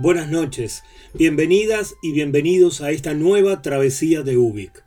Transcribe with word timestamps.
Buenas 0.00 0.28
noches, 0.28 0.84
bienvenidas 1.12 1.96
y 2.02 2.12
bienvenidos 2.12 2.82
a 2.82 2.92
esta 2.92 3.14
nueva 3.14 3.62
travesía 3.62 4.22
de 4.22 4.36
Ubik. 4.36 4.84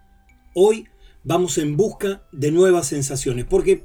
Hoy 0.54 0.88
vamos 1.26 1.58
en 1.58 1.76
busca 1.76 2.24
de 2.32 2.50
nuevas 2.50 2.88
sensaciones, 2.88 3.44
porque 3.44 3.84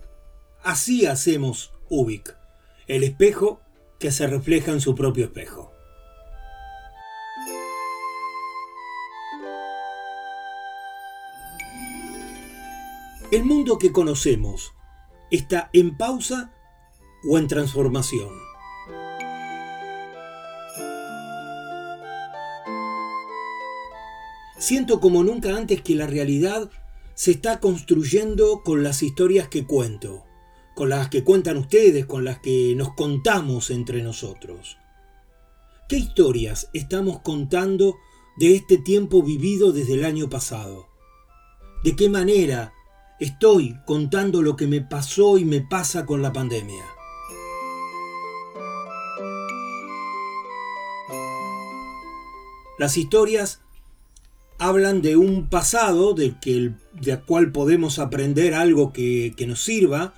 así 0.62 1.04
hacemos 1.06 1.72
Ubik, 1.90 2.36
el 2.86 3.02
espejo 3.02 3.60
que 3.98 4.12
se 4.12 4.28
refleja 4.28 4.70
en 4.70 4.80
su 4.80 4.94
propio 4.94 5.24
espejo. 5.24 5.72
El 13.32 13.42
mundo 13.42 13.78
que 13.78 13.90
conocemos 13.90 14.74
está 15.32 15.70
en 15.72 15.96
pausa 15.96 16.52
o 17.28 17.36
en 17.36 17.48
transformación. 17.48 18.45
Siento 24.58 25.00
como 25.00 25.22
nunca 25.22 25.54
antes 25.54 25.82
que 25.82 25.94
la 25.94 26.06
realidad 26.06 26.70
se 27.14 27.30
está 27.32 27.60
construyendo 27.60 28.62
con 28.64 28.82
las 28.82 29.02
historias 29.02 29.48
que 29.48 29.66
cuento, 29.66 30.24
con 30.74 30.88
las 30.88 31.08
que 31.10 31.24
cuentan 31.24 31.58
ustedes, 31.58 32.06
con 32.06 32.24
las 32.24 32.38
que 32.38 32.74
nos 32.74 32.94
contamos 32.94 33.70
entre 33.70 34.02
nosotros. 34.02 34.78
¿Qué 35.88 35.98
historias 35.98 36.70
estamos 36.72 37.20
contando 37.20 37.96
de 38.38 38.56
este 38.56 38.78
tiempo 38.78 39.22
vivido 39.22 39.72
desde 39.72 39.94
el 39.94 40.04
año 40.04 40.30
pasado? 40.30 40.86
¿De 41.84 41.94
qué 41.94 42.08
manera 42.08 42.72
estoy 43.20 43.76
contando 43.86 44.40
lo 44.42 44.56
que 44.56 44.66
me 44.66 44.80
pasó 44.80 45.36
y 45.38 45.44
me 45.44 45.60
pasa 45.60 46.06
con 46.06 46.22
la 46.22 46.32
pandemia? 46.32 46.84
Las 52.78 52.96
historias 52.96 53.62
hablan 54.58 55.02
de 55.02 55.16
un 55.16 55.48
pasado 55.48 56.14
del 56.14 56.38
que, 56.40 56.72
de 56.92 57.20
cual 57.20 57.52
podemos 57.52 57.98
aprender 57.98 58.54
algo 58.54 58.92
que, 58.92 59.34
que 59.36 59.46
nos 59.46 59.62
sirva, 59.62 60.14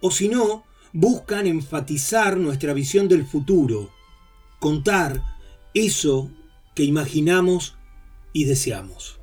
o 0.00 0.10
si 0.10 0.28
no, 0.28 0.64
buscan 0.92 1.46
enfatizar 1.46 2.36
nuestra 2.36 2.74
visión 2.74 3.08
del 3.08 3.24
futuro, 3.24 3.90
contar 4.60 5.22
eso 5.74 6.30
que 6.74 6.84
imaginamos 6.84 7.76
y 8.32 8.44
deseamos. 8.44 9.18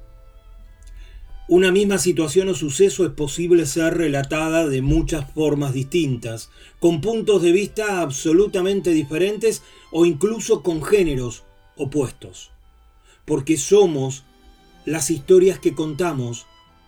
Una 1.48 1.72
misma 1.72 1.98
situación 1.98 2.50
o 2.50 2.54
suceso 2.54 3.06
es 3.06 3.12
posible 3.12 3.66
ser 3.66 3.98
relatada 3.98 4.68
de 4.68 4.84
muchas 4.84 5.32
formas 5.34 5.74
distintas, 5.74 6.52
con 6.80 7.02
puntos 7.02 7.42
de 7.42 7.52
vista 7.52 8.02
absolutamente 8.02 8.92
diferentes 8.92 9.64
o 9.92 10.06
incluso 10.06 10.62
con 10.62 10.84
géneros 10.84 11.44
opuestos, 11.76 12.52
porque 13.26 13.58
somos 13.58 14.26
las 14.90 15.12
historias 15.12 15.60
que 15.60 15.76
contamos 15.76 16.48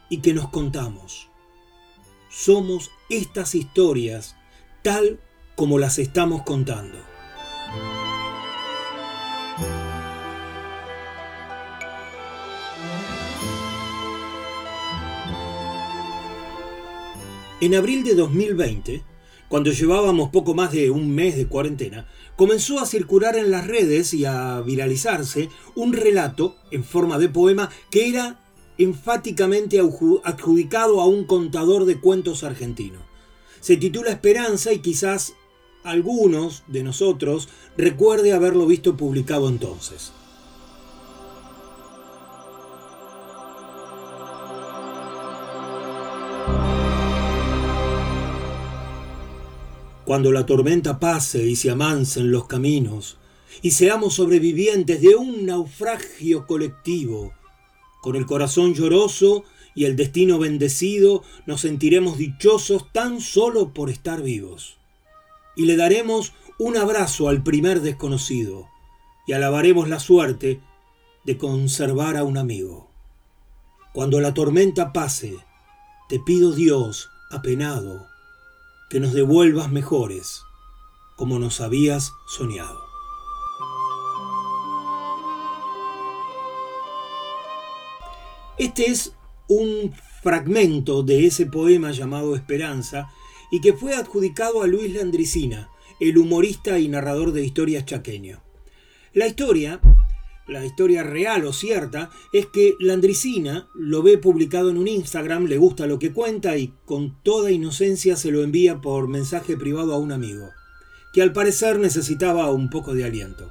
y 0.09 0.21
que 0.21 0.33
nos 0.33 0.49
contamos. 0.49 1.29
Somos 2.31 2.89
estas 3.11 3.53
historias 3.53 4.35
tal 4.81 5.19
como 5.55 5.77
las 5.77 5.99
estamos 5.99 6.41
contando. 6.41 6.97
En 17.59 17.75
abril 17.75 18.03
de 18.03 18.15
2020, 18.15 19.03
cuando 19.47 19.71
llevábamos 19.71 20.31
poco 20.31 20.55
más 20.55 20.71
de 20.71 20.89
un 20.89 21.13
mes 21.13 21.37
de 21.37 21.45
cuarentena, 21.45 22.07
comenzó 22.35 22.79
a 22.79 22.85
circular 22.85 23.35
en 23.37 23.51
las 23.51 23.67
redes 23.67 24.13
y 24.13 24.25
a 24.25 24.61
viralizarse 24.61 25.49
un 25.75 25.93
relato 25.93 26.55
en 26.71 26.83
forma 26.83 27.17
de 27.19 27.29
poema 27.29 27.69
que 27.89 28.09
era 28.09 28.39
enfáticamente 28.77 29.79
adjudicado 29.79 31.01
a 31.01 31.07
un 31.07 31.25
contador 31.25 31.85
de 31.85 31.99
cuentos 31.99 32.43
argentino. 32.43 32.99
Se 33.59 33.77
titula 33.77 34.11
Esperanza 34.11 34.73
y 34.73 34.79
quizás 34.79 35.33
algunos 35.83 36.63
de 36.67 36.83
nosotros 36.83 37.49
recuerde 37.77 38.33
haberlo 38.33 38.65
visto 38.65 38.97
publicado 38.97 39.49
entonces. 39.49 40.11
Cuando 50.11 50.33
la 50.33 50.45
tormenta 50.45 50.99
pase 50.99 51.47
y 51.47 51.55
se 51.55 51.71
amancen 51.71 52.31
los 52.31 52.45
caminos, 52.45 53.15
y 53.61 53.71
seamos 53.71 54.15
sobrevivientes 54.15 54.99
de 54.99 55.15
un 55.15 55.45
naufragio 55.45 56.45
colectivo, 56.47 57.31
con 58.01 58.17
el 58.17 58.25
corazón 58.25 58.73
lloroso 58.73 59.45
y 59.73 59.85
el 59.85 59.95
destino 59.95 60.37
bendecido, 60.37 61.23
nos 61.45 61.61
sentiremos 61.61 62.17
dichosos 62.17 62.91
tan 62.91 63.21
solo 63.21 63.73
por 63.73 63.89
estar 63.89 64.21
vivos. 64.21 64.79
Y 65.55 65.63
le 65.63 65.77
daremos 65.77 66.33
un 66.59 66.75
abrazo 66.75 67.29
al 67.29 67.41
primer 67.41 67.79
desconocido, 67.79 68.67
y 69.25 69.31
alabaremos 69.31 69.87
la 69.87 70.01
suerte 70.01 70.59
de 71.23 71.37
conservar 71.37 72.17
a 72.17 72.25
un 72.25 72.37
amigo. 72.37 72.91
Cuando 73.93 74.19
la 74.19 74.33
tormenta 74.33 74.91
pase, 74.91 75.37
te 76.09 76.19
pido 76.19 76.51
Dios, 76.51 77.09
apenado, 77.29 78.10
que 78.91 78.99
nos 78.99 79.13
devuelvas 79.13 79.71
mejores, 79.71 80.43
como 81.15 81.39
nos 81.39 81.61
habías 81.61 82.11
soñado. 82.27 82.77
Este 88.57 88.87
es 88.87 89.15
un 89.47 89.93
fragmento 90.21 91.03
de 91.03 91.25
ese 91.25 91.45
poema 91.45 91.91
llamado 91.91 92.35
Esperanza 92.35 93.09
y 93.49 93.61
que 93.61 93.71
fue 93.71 93.95
adjudicado 93.95 94.61
a 94.61 94.67
Luis 94.67 94.93
Landricina, 94.93 95.69
el 96.01 96.17
humorista 96.17 96.77
y 96.77 96.89
narrador 96.89 97.31
de 97.31 97.45
historias 97.45 97.85
chaqueño. 97.85 98.43
La 99.13 99.25
historia 99.25 99.79
la 100.51 100.65
historia 100.65 101.01
real 101.03 101.45
o 101.45 101.53
cierta 101.53 102.11
es 102.33 102.45
que 102.45 102.75
Landricina 102.79 103.69
lo 103.73 104.03
ve 104.03 104.17
publicado 104.17 104.69
en 104.69 104.77
un 104.77 104.87
Instagram, 104.87 105.45
le 105.45 105.57
gusta 105.57 105.87
lo 105.87 105.97
que 105.97 106.11
cuenta 106.11 106.57
y 106.57 106.73
con 106.85 107.21
toda 107.23 107.51
inocencia 107.51 108.17
se 108.17 108.31
lo 108.31 108.43
envía 108.43 108.81
por 108.81 109.07
mensaje 109.07 109.55
privado 109.55 109.93
a 109.93 109.97
un 109.97 110.11
amigo, 110.11 110.49
que 111.13 111.21
al 111.21 111.31
parecer 111.31 111.79
necesitaba 111.79 112.51
un 112.51 112.69
poco 112.69 112.93
de 112.93 113.05
aliento. 113.05 113.49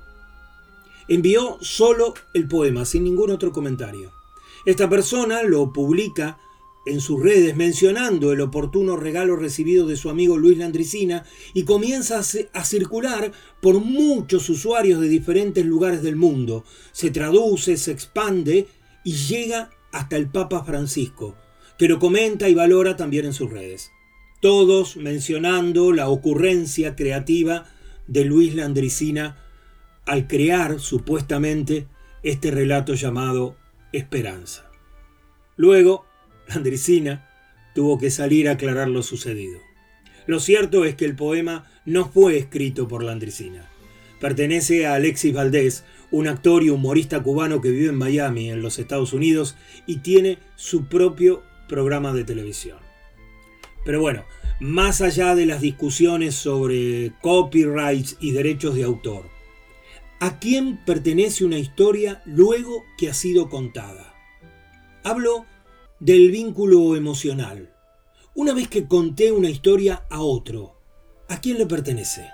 Envió 1.09 1.57
solo 1.63 2.15
el 2.35 2.47
poema, 2.47 2.85
sin 2.85 3.05
ningún 3.05 3.31
otro 3.31 3.51
comentario. 3.51 4.13
Esta 4.67 4.89
persona 4.89 5.43
lo 5.43 5.73
publica 5.73 6.39
en 6.87 7.01
sus 7.01 7.23
redes 7.23 7.57
mencionando 7.57 8.33
el 8.33 8.41
oportuno 8.41 8.97
regalo 8.97 9.37
recibido 9.37 9.87
de 9.87 9.97
su 9.97 10.09
amigo 10.09 10.39
Luis 10.39 10.59
Landricina 10.59 11.25
y 11.53 11.65
comienza 11.65 12.21
a, 12.21 12.65
circular 12.65 13.33
por 13.61 13.81
muchos 13.81 14.49
usuarios 14.49 15.01
de 15.01 15.09
diferentes 15.09 15.65
lugares 15.65 16.03
del 16.03 16.17
mundo. 16.17 16.65
Se 16.93 17.11
traduce, 17.11 17.77
se 17.77 17.93
expande 17.93 18.67
y 19.05 19.13
llega 19.13 19.71
hasta 19.93 20.17
el 20.17 20.29
Papa 20.29 20.65
Francisco, 20.65 21.37
pero 21.79 21.99
comenta 21.99 22.49
y 22.49 22.55
valora 22.55 22.97
también 22.97 23.27
en 23.27 23.35
sus 23.35 23.51
redes. 23.51 23.91
Todos 24.41 24.97
mencionando 24.97 25.93
la 25.93 26.09
ocurrencia 26.09 26.97
creativa 26.97 27.67
de 28.07 28.25
Luis 28.25 28.55
Landricina 28.55 29.37
al 30.07 30.27
crear 30.27 30.81
supuestamente 30.81 31.87
este 32.23 32.51
relato 32.51 32.95
llamado 32.95 33.57
Esperanza. 33.93 34.71
Luego, 35.57 36.07
Landricina 36.55 37.29
tuvo 37.75 37.99
que 37.99 38.11
salir 38.11 38.49
a 38.49 38.53
aclarar 38.53 38.89
lo 38.89 39.03
sucedido. 39.03 39.61
Lo 40.27 40.41
cierto 40.41 40.85
es 40.85 40.97
que 40.97 41.05
el 41.05 41.17
poema 41.17 41.71
no 41.85 42.11
fue 42.11 42.37
escrito 42.37 42.89
por 42.89 43.03
Landricina. 43.05 43.69
Pertenece 44.21 44.87
a 44.87 44.95
Alexis 44.95 45.33
Valdés, 45.33 45.85
un 46.11 46.29
actor 46.29 46.63
y 46.63 46.71
humorista 46.71 47.23
cubano 47.23 47.61
que 47.61 47.71
vive 47.71 47.89
en 47.89 47.97
Miami, 47.97 48.51
en 48.51 48.63
los 48.63 48.79
Estados 48.79 49.13
Unidos, 49.13 49.57
y 49.87 49.99
tiene 49.99 50.39
su 50.57 50.89
propio 50.89 51.43
programa 51.69 52.13
de 52.13 52.25
televisión. 52.25 52.79
Pero 53.85 54.01
bueno, 54.01 54.25
más 54.61 55.01
allá 55.01 55.35
de 55.35 55.47
las 55.47 55.61
discusiones 55.61 56.35
sobre 56.35 57.13
copyrights 57.23 58.19
y 58.21 58.33
derechos 58.33 58.75
de 58.75 58.85
autor, 58.85 59.31
¿a 60.19 60.39
quién 60.39 60.85
pertenece 60.85 61.45
una 61.45 61.59
historia 61.59 62.23
luego 62.27 62.85
que 62.99 63.09
ha 63.09 63.15
sido 63.15 63.49
contada? 63.49 64.15
Hablo 65.03 65.47
del 66.01 66.31
vínculo 66.31 66.97
emocional. 66.97 67.75
Una 68.35 68.55
vez 68.55 68.69
que 68.69 68.89
conté 68.89 69.33
una 69.33 69.51
historia 69.51 70.07
a 70.09 70.23
otro, 70.23 70.81
¿a 71.29 71.41
quién 71.43 71.59
le 71.59 71.67
pertenece? 71.67 72.27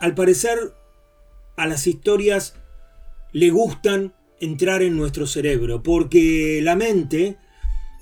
Al 0.00 0.14
parecer, 0.14 0.74
a 1.56 1.66
las 1.66 1.86
historias 1.86 2.54
le 3.32 3.50
gustan 3.50 4.12
entrar 4.40 4.82
en 4.82 4.96
nuestro 4.96 5.26
cerebro, 5.26 5.82
porque 5.84 6.60
la 6.62 6.74
mente 6.74 7.38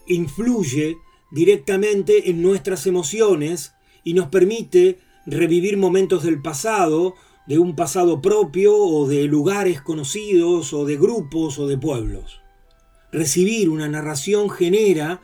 influye 0.06 0.96
directamente 1.30 2.30
en 2.30 2.40
nuestras 2.40 2.86
emociones 2.86 3.74
y 4.04 4.14
nos 4.14 4.28
permite 4.28 4.98
revivir 5.26 5.76
momentos 5.76 6.22
del 6.22 6.40
pasado, 6.40 7.14
de 7.46 7.58
un 7.58 7.76
pasado 7.76 8.20
propio 8.22 8.76
o 8.76 9.06
de 9.06 9.24
lugares 9.24 9.80
conocidos 9.80 10.72
o 10.72 10.84
de 10.84 10.96
grupos 10.96 11.58
o 11.58 11.66
de 11.66 11.76
pueblos. 11.76 12.40
Recibir 13.12 13.68
una 13.68 13.88
narración 13.88 14.50
genera 14.50 15.20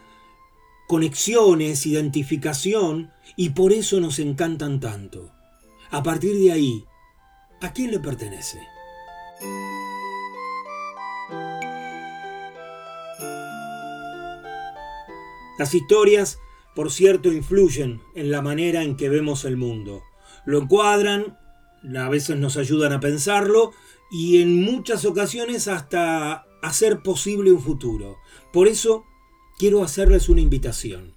conexiones, 0.87 1.87
identificación 1.87 3.11
y 3.37 3.51
por 3.51 3.73
eso 3.73 4.01
nos 4.01 4.19
encantan 4.19 4.81
tanto. 4.81 5.33
A 5.91 6.03
partir 6.03 6.37
de 6.39 6.53
ahí, 6.53 6.85
¿a 7.61 7.73
quién 7.73 7.91
le 7.91 8.01
pertenece? 8.01 8.59
Las 15.59 15.75
historias, 15.75 16.39
por 16.75 16.91
cierto, 16.91 17.31
influyen 17.31 18.01
en 18.15 18.31
la 18.31 18.41
manera 18.41 18.83
en 18.83 18.97
que 18.97 19.09
vemos 19.09 19.45
el 19.45 19.57
mundo. 19.57 20.03
Lo 20.47 20.63
encuadran, 20.63 21.39
a 21.97 22.09
veces 22.09 22.37
nos 22.37 22.57
ayudan 22.57 22.93
a 22.93 23.01
pensarlo 23.01 23.73
y 24.11 24.43
en 24.43 24.63
muchas 24.63 25.05
ocasiones 25.05 25.69
hasta 25.69 26.47
hacer 26.63 27.03
posible 27.03 27.53
un 27.53 27.61
futuro. 27.61 28.19
Por 28.53 28.69
eso 28.69 29.05
quiero 29.59 29.83
hacerles 29.83 30.29
una 30.29 30.41
invitación. 30.41 31.15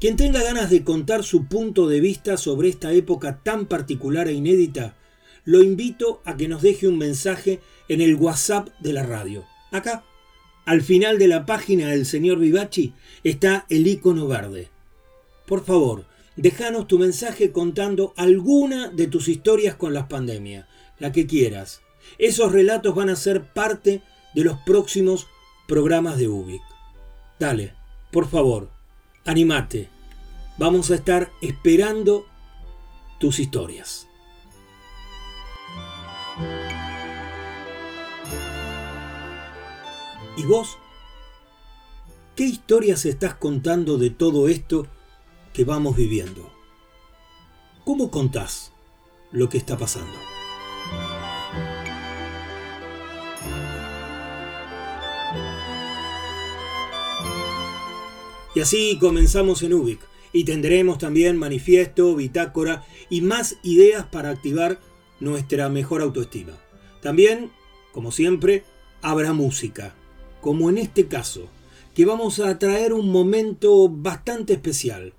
Quien 0.00 0.16
tenga 0.16 0.42
ganas 0.42 0.70
de 0.70 0.84
contar 0.84 1.24
su 1.24 1.46
punto 1.46 1.88
de 1.88 2.00
vista 2.00 2.36
sobre 2.36 2.68
esta 2.68 2.92
época 2.92 3.40
tan 3.42 3.66
particular 3.66 4.28
e 4.28 4.32
inédita, 4.32 4.96
lo 5.44 5.62
invito 5.62 6.20
a 6.24 6.36
que 6.36 6.48
nos 6.48 6.62
deje 6.62 6.88
un 6.88 6.98
mensaje 6.98 7.60
en 7.88 8.00
el 8.00 8.16
WhatsApp 8.16 8.68
de 8.80 8.92
la 8.92 9.04
radio. 9.04 9.44
Acá, 9.70 10.04
al 10.64 10.82
final 10.82 11.18
de 11.18 11.28
la 11.28 11.46
página 11.46 11.88
del 11.88 12.04
señor 12.04 12.40
Vivachi 12.40 12.92
está 13.22 13.64
el 13.68 13.86
icono 13.86 14.26
verde. 14.26 14.68
Por 15.46 15.64
favor, 15.64 16.04
déjanos 16.36 16.86
tu 16.86 16.98
mensaje 16.98 17.52
contando 17.52 18.12
alguna 18.16 18.88
de 18.88 19.06
tus 19.06 19.28
historias 19.28 19.74
con 19.74 19.94
las 19.94 20.06
pandemias, 20.06 20.66
la 20.98 21.12
que 21.12 21.26
quieras. 21.26 21.80
Esos 22.18 22.52
relatos 22.52 22.94
van 22.94 23.08
a 23.08 23.16
ser 23.16 23.52
parte 23.52 24.02
de 24.34 24.44
los 24.44 24.58
próximos 24.58 25.26
programas 25.66 26.18
de 26.18 26.28
UBIC. 26.28 26.62
Dale, 27.38 27.74
por 28.12 28.28
favor, 28.28 28.70
animate. 29.24 29.88
Vamos 30.58 30.90
a 30.90 30.94
estar 30.94 31.30
esperando 31.42 32.26
tus 33.18 33.38
historias. 33.40 34.06
¿Y 40.36 40.42
vos? 40.42 40.76
¿Qué 42.34 42.44
historias 42.44 43.06
estás 43.06 43.34
contando 43.34 43.96
de 43.96 44.10
todo 44.10 44.48
esto 44.48 44.86
que 45.56 45.64
vamos 45.64 45.96
viviendo? 45.96 46.52
¿Cómo 47.86 48.10
contás 48.10 48.74
lo 49.32 49.48
que 49.48 49.56
está 49.56 49.78
pasando? 49.78 50.12
Y 58.54 58.60
así 58.60 58.98
comenzamos 58.98 59.62
en 59.62 59.72
Ubic 59.72 60.00
y 60.30 60.44
tendremos 60.44 60.98
también 60.98 61.38
manifiesto, 61.38 62.14
bitácora 62.14 62.84
y 63.08 63.22
más 63.22 63.56
ideas 63.62 64.04
para 64.04 64.28
activar 64.28 64.78
nuestra 65.20 65.70
mejor 65.70 66.02
autoestima. 66.02 66.52
También, 67.00 67.50
como 67.92 68.12
siempre, 68.12 68.64
habrá 69.00 69.32
música 69.32 69.94
como 70.42 70.68
en 70.68 70.76
este 70.76 71.08
caso, 71.08 71.48
que 71.94 72.04
vamos 72.04 72.40
a 72.40 72.58
traer 72.58 72.92
un 72.92 73.10
momento 73.10 73.88
bastante 73.88 74.52
especial. 74.52 75.14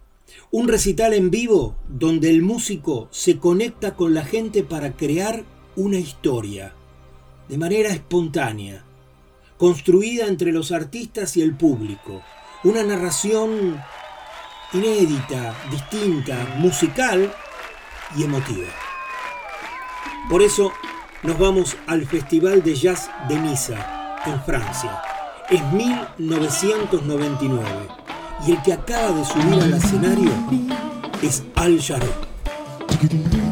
Un 0.52 0.68
recital 0.68 1.14
en 1.14 1.30
vivo 1.30 1.76
donde 1.88 2.30
el 2.30 2.42
músico 2.42 3.08
se 3.12 3.38
conecta 3.38 3.96
con 3.96 4.14
la 4.14 4.24
gente 4.24 4.64
para 4.64 4.94
crear 4.94 5.44
una 5.76 5.98
historia, 5.98 6.74
de 7.50 7.58
manera 7.58 7.90
espontánea, 7.90 8.84
construida 9.58 10.28
entre 10.28 10.52
los 10.52 10.72
artistas 10.72 11.38
y 11.38 11.42
el 11.42 11.56
público. 11.56 12.22
Una 12.64 12.84
narración 12.84 13.82
inédita, 14.74 15.56
distinta, 15.72 16.56
musical 16.58 17.32
y 18.16 18.24
emotiva. 18.24 18.68
Por 20.30 20.42
eso 20.42 20.72
nos 21.24 21.38
vamos 21.38 21.78
al 21.88 22.06
Festival 22.06 22.64
de 22.64 22.76
Jazz 22.76 23.10
de 23.28 23.40
Niza, 23.40 24.18
en 24.26 24.42
Francia 24.44 25.02
es 25.50 25.64
1999 25.72 27.88
y 28.46 28.52
el 28.52 28.62
que 28.62 28.74
acaba 28.74 29.12
de 29.12 29.26
subir 29.26 29.62
al 29.62 29.74
escenario 29.74 30.32
es 31.22 31.44
Al 31.56 31.82
Jarreau. 31.82 33.47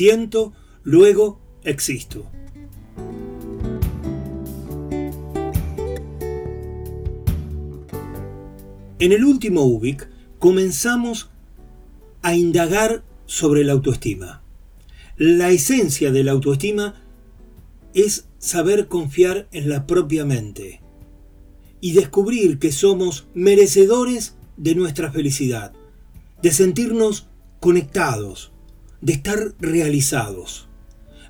Siento, 0.00 0.54
luego 0.82 1.42
existo. 1.62 2.24
En 8.98 9.12
el 9.12 9.26
último 9.26 9.64
UBIC 9.64 10.08
comenzamos 10.38 11.28
a 12.22 12.34
indagar 12.34 13.04
sobre 13.26 13.62
la 13.62 13.72
autoestima. 13.72 14.42
La 15.18 15.50
esencia 15.50 16.10
de 16.10 16.24
la 16.24 16.32
autoestima 16.32 16.94
es 17.92 18.24
saber 18.38 18.88
confiar 18.88 19.48
en 19.52 19.68
la 19.68 19.86
propia 19.86 20.24
mente 20.24 20.80
y 21.82 21.92
descubrir 21.92 22.58
que 22.58 22.72
somos 22.72 23.26
merecedores 23.34 24.34
de 24.56 24.74
nuestra 24.74 25.12
felicidad, 25.12 25.74
de 26.42 26.52
sentirnos 26.52 27.28
conectados, 27.60 28.50
de 29.00 29.12
estar 29.12 29.54
realizados. 29.58 30.68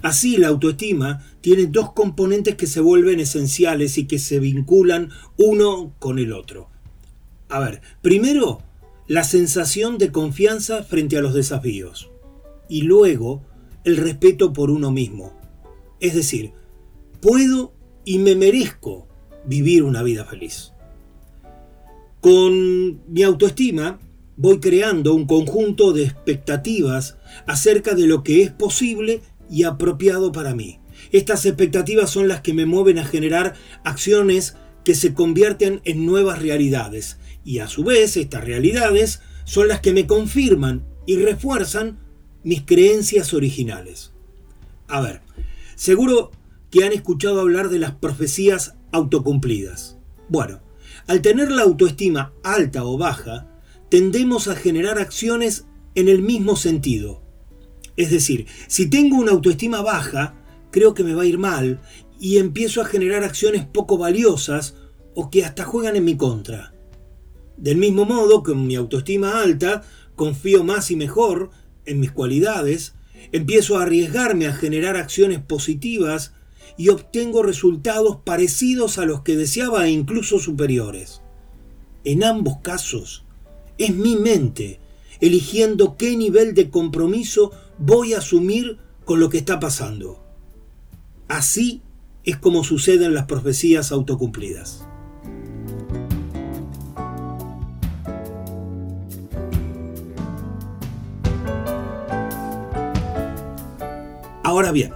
Así 0.03 0.37
la 0.37 0.49
autoestima 0.49 1.25
tiene 1.41 1.67
dos 1.67 1.93
componentes 1.93 2.55
que 2.55 2.67
se 2.67 2.81
vuelven 2.81 3.21
esenciales 3.21 3.99
y 3.99 4.07
que 4.07 4.19
se 4.19 4.39
vinculan 4.39 5.11
uno 5.37 5.95
con 5.99 6.19
el 6.19 6.33
otro. 6.33 6.71
A 7.49 7.59
ver, 7.59 7.83
primero, 8.01 8.63
la 9.07 9.25
sensación 9.25 9.99
de 9.99 10.13
confianza 10.13 10.85
frente 10.85 11.19
a 11.19 11.21
los 11.21 11.35
desafíos 11.35 12.11
y 12.69 12.83
luego 12.83 13.43
el 13.85 13.97
respeto 13.97 14.53
por 14.53 14.71
uno 14.71 14.91
mismo. 14.91 15.33
Es 16.01 16.15
decir, 16.15 16.53
puedo 17.21 17.75
y 18.05 18.19
me 18.19 18.37
merezco 18.37 19.07
vivir 19.45 19.83
una 19.83 20.03
vida 20.03 20.25
feliz. 20.25 20.73
Con 22.21 23.03
mi 23.13 23.23
autoestima 23.23 23.99
voy 24.41 24.59
creando 24.59 25.13
un 25.13 25.27
conjunto 25.27 25.93
de 25.93 26.05
expectativas 26.05 27.19
acerca 27.47 27.95
de 27.95 28.07
lo 28.07 28.23
que 28.23 28.43
es 28.43 28.51
posible 28.51 29.21
y 29.51 29.65
apropiado 29.65 30.33
para 30.33 30.55
mí. 30.55 30.81
Estas 31.13 31.45
expectativas 31.45 32.09
son 32.09 32.27
las 32.27 32.41
que 32.41 32.55
me 32.55 32.65
mueven 32.65 32.99
a 32.99 33.05
generar 33.05 33.53
acciones 33.85 34.57
que 34.83 34.95
se 34.95 35.13
convierten 35.13 35.83
en 35.85 36.07
nuevas 36.07 36.41
realidades 36.41 37.19
y 37.45 37.59
a 37.59 37.69
su 37.69 37.85
vez 37.85 38.17
estas 38.17 38.43
realidades 38.43 39.21
son 39.45 39.69
las 39.69 39.81
que 39.81 39.93
me 39.93 40.07
confirman 40.07 40.87
y 41.05 41.17
refuerzan 41.17 41.99
mis 42.43 42.63
creencias 42.63 43.35
originales. 43.35 44.15
A 44.89 45.03
ver, 45.03 45.21
seguro 45.75 46.31
que 46.71 46.87
han 46.87 46.95
escuchado 46.95 47.43
hablar 47.43 47.69
de 47.69 47.79
las 47.79 47.93
profecías 47.93 48.75
autocumplidas. 48.91 49.99
Bueno, 50.31 50.63
al 51.07 51.21
tener 51.21 51.53
la 51.53 51.63
autoestima 51.63 52.33
alta 52.43 52.85
o 52.85 52.97
baja, 52.97 53.50
tendemos 53.91 54.49
a 54.49 54.55
generar 54.55 54.99
acciones 54.99 55.67
en 55.95 56.09
el 56.09 56.23
mismo 56.23 56.57
sentido. 56.57 57.23
Es 57.97 58.11
decir, 58.11 58.47
si 58.69 58.89
tengo 58.89 59.17
una 59.17 59.33
autoestima 59.33 59.83
baja, 59.83 60.35
creo 60.71 60.95
que 60.95 61.05
me 61.05 61.15
va 61.15 61.23
a 61.23 61.27
ir 61.27 61.39
mal 61.39 61.81
y 62.19 62.39
empiezo 62.39 62.81
a 62.81 62.85
generar 62.87 63.25
acciones 63.25 63.67
poco 63.67 63.99
valiosas 63.99 64.77
o 65.15 65.29
que 65.29 65.45
hasta 65.45 65.65
juegan 65.65 65.97
en 65.97 66.05
mi 66.05 66.17
contra. 66.17 66.73
Del 67.57 67.77
mismo 67.77 68.05
modo, 68.05 68.43
con 68.43 68.67
mi 68.67 68.77
autoestima 68.77 69.43
alta, 69.43 69.83
confío 70.15 70.65
más 70.65 70.91
y 70.91 70.97
mejor 70.97 71.51
en 71.85 71.99
mis 71.99 72.13
cualidades, 72.13 72.95
empiezo 73.33 73.77
a 73.77 73.83
arriesgarme 73.83 74.47
a 74.47 74.55
generar 74.55 74.97
acciones 74.97 75.41
positivas 75.41 76.33
y 76.77 76.89
obtengo 76.89 77.43
resultados 77.43 78.19
parecidos 78.25 78.99
a 78.99 79.05
los 79.05 79.23
que 79.23 79.37
deseaba 79.37 79.87
e 79.87 79.91
incluso 79.91 80.39
superiores. 80.39 81.23
En 82.05 82.25
ambos 82.25 82.59
casos, 82.63 83.27
es 83.81 83.95
mi 83.95 84.15
mente 84.17 84.79
eligiendo 85.21 85.97
qué 85.97 86.17
nivel 86.17 86.55
de 86.55 86.71
compromiso 86.71 87.51
voy 87.79 88.13
a 88.13 88.19
asumir 88.19 88.79
con 89.05 89.21
lo 89.21 89.31
que 89.31 89.39
está 89.39 89.59
pasando. 89.59 90.23
Así 91.29 91.81
es 92.25 92.37
como 92.37 92.63
suceden 92.63 93.15
las 93.15 93.25
profecías 93.25 93.91
autocumplidas. 93.91 94.87
Ahora 104.43 104.73
bien, 104.73 104.93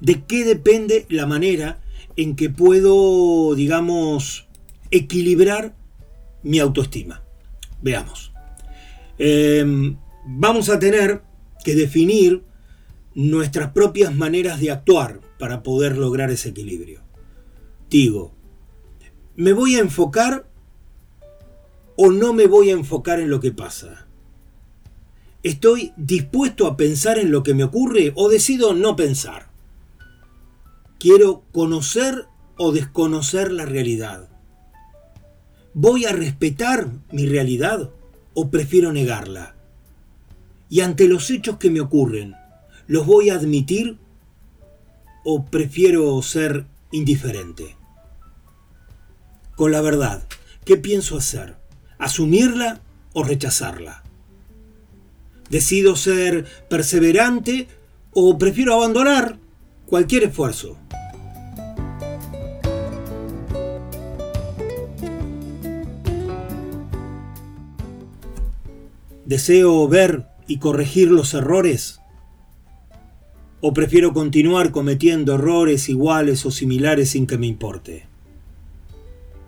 ¿de 0.00 0.24
qué 0.24 0.44
depende 0.44 1.06
la 1.08 1.26
manera 1.26 1.80
en 2.16 2.34
que 2.34 2.50
puedo, 2.50 3.54
digamos, 3.54 4.48
equilibrar 4.90 5.76
mi 6.42 6.58
autoestima? 6.58 7.25
Veamos. 7.86 8.32
Em, 9.16 9.96
vamos 10.26 10.70
a 10.70 10.80
tener 10.80 11.22
que 11.62 11.76
definir 11.76 12.42
nuestras 13.14 13.70
propias 13.70 14.12
maneras 14.12 14.58
de 14.58 14.72
actuar 14.72 15.20
para 15.38 15.62
poder 15.62 15.96
lograr 15.96 16.32
ese 16.32 16.48
equilibrio. 16.48 17.02
Digo, 17.88 18.34
¿me 19.36 19.52
voy 19.52 19.76
a 19.76 19.78
enfocar 19.78 20.48
o 21.94 22.10
no 22.10 22.32
me 22.32 22.48
voy 22.48 22.70
a 22.70 22.72
enfocar 22.72 23.20
en 23.20 23.30
lo 23.30 23.38
que 23.38 23.52
pasa? 23.52 24.08
¿Estoy 25.44 25.92
dispuesto 25.96 26.66
a 26.66 26.76
pensar 26.76 27.20
en 27.20 27.30
lo 27.30 27.44
que 27.44 27.54
me 27.54 27.62
ocurre 27.62 28.12
o 28.16 28.28
decido 28.28 28.74
no 28.74 28.96
pensar? 28.96 29.48
¿Quiero 30.98 31.44
conocer 31.52 32.26
o 32.56 32.72
desconocer 32.72 33.52
la 33.52 33.64
realidad? 33.64 34.35
¿Voy 35.78 36.06
a 36.06 36.12
respetar 36.12 36.88
mi 37.12 37.26
realidad 37.26 37.90
o 38.32 38.48
prefiero 38.48 38.94
negarla? 38.94 39.54
Y 40.70 40.80
ante 40.80 41.06
los 41.06 41.28
hechos 41.28 41.58
que 41.58 41.68
me 41.68 41.82
ocurren, 41.82 42.34
¿los 42.86 43.04
voy 43.04 43.28
a 43.28 43.34
admitir 43.34 43.98
o 45.22 45.44
prefiero 45.44 46.22
ser 46.22 46.64
indiferente? 46.92 47.76
Con 49.54 49.70
la 49.70 49.82
verdad, 49.82 50.26
¿qué 50.64 50.78
pienso 50.78 51.18
hacer? 51.18 51.56
¿Asumirla 51.98 52.80
o 53.12 53.22
rechazarla? 53.22 54.02
¿Decido 55.50 55.94
ser 55.94 56.46
perseverante 56.70 57.68
o 58.12 58.38
prefiero 58.38 58.72
abandonar 58.72 59.38
cualquier 59.84 60.24
esfuerzo? 60.24 60.78
¿Deseo 69.26 69.88
ver 69.88 70.28
y 70.46 70.58
corregir 70.58 71.10
los 71.10 71.34
errores? 71.34 72.00
¿O 73.60 73.74
prefiero 73.74 74.12
continuar 74.12 74.70
cometiendo 74.70 75.34
errores 75.34 75.88
iguales 75.88 76.46
o 76.46 76.52
similares 76.52 77.10
sin 77.10 77.26
que 77.26 77.36
me 77.36 77.48
importe? 77.48 78.06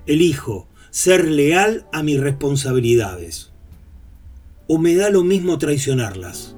Elijo 0.04 0.66
ser 0.90 1.28
leal 1.28 1.86
a 1.92 2.02
mis 2.02 2.18
responsabilidades. 2.18 3.52
¿O 4.66 4.78
me 4.78 4.96
da 4.96 5.10
lo 5.10 5.22
mismo 5.22 5.58
traicionarlas? 5.58 6.56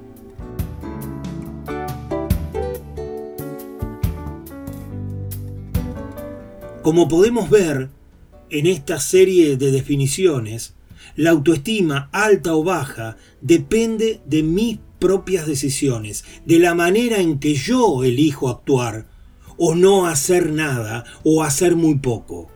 Como 6.81 7.07
podemos 7.07 7.51
ver 7.51 7.89
en 8.49 8.65
esta 8.65 8.99
serie 8.99 9.57
de 9.57 9.69
definiciones, 9.69 10.73
la 11.15 11.31
autoestima 11.31 12.09
alta 12.11 12.55
o 12.55 12.63
baja 12.63 13.17
depende 13.41 14.21
de 14.25 14.43
mis 14.43 14.79
propias 14.99 15.47
decisiones, 15.47 16.23
de 16.45 16.59
la 16.59 16.75
manera 16.75 17.19
en 17.19 17.39
que 17.39 17.55
yo 17.55 18.03
elijo 18.03 18.49
actuar 18.49 19.07
o 19.57 19.75
no 19.75 20.07
hacer 20.07 20.51
nada 20.51 21.03
o 21.23 21.43
hacer 21.43 21.75
muy 21.75 21.95
poco. 21.95 22.49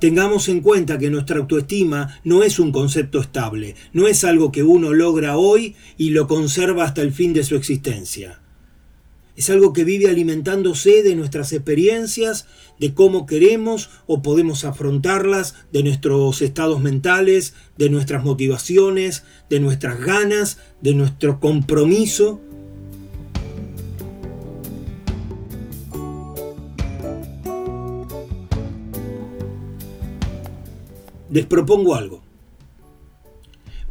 Tengamos 0.00 0.48
en 0.48 0.60
cuenta 0.60 0.98
que 0.98 1.08
nuestra 1.08 1.38
autoestima 1.38 2.20
no 2.24 2.42
es 2.42 2.58
un 2.58 2.72
concepto 2.72 3.20
estable, 3.20 3.74
no 3.92 4.06
es 4.06 4.24
algo 4.24 4.52
que 4.52 4.62
uno 4.62 4.92
logra 4.92 5.38
hoy 5.38 5.76
y 5.96 6.10
lo 6.10 6.26
conserva 6.26 6.84
hasta 6.84 7.00
el 7.00 7.12
fin 7.12 7.32
de 7.32 7.44
su 7.44 7.56
existencia. 7.56 8.43
Es 9.36 9.50
algo 9.50 9.72
que 9.72 9.82
vive 9.82 10.08
alimentándose 10.08 11.02
de 11.02 11.16
nuestras 11.16 11.52
experiencias, 11.52 12.46
de 12.78 12.94
cómo 12.94 13.26
queremos 13.26 13.90
o 14.06 14.22
podemos 14.22 14.64
afrontarlas, 14.64 15.54
de 15.72 15.82
nuestros 15.82 16.40
estados 16.40 16.80
mentales, 16.80 17.54
de 17.76 17.90
nuestras 17.90 18.24
motivaciones, 18.24 19.24
de 19.50 19.58
nuestras 19.58 20.00
ganas, 20.00 20.58
de 20.80 20.94
nuestro 20.94 21.40
compromiso. 21.40 22.40
Les 31.30 31.46
propongo 31.46 31.96
algo. 31.96 32.22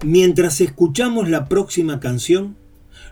Mientras 0.06 0.62
escuchamos 0.62 1.30
la 1.30 1.50
próxima 1.50 2.00
canción, 2.00 2.56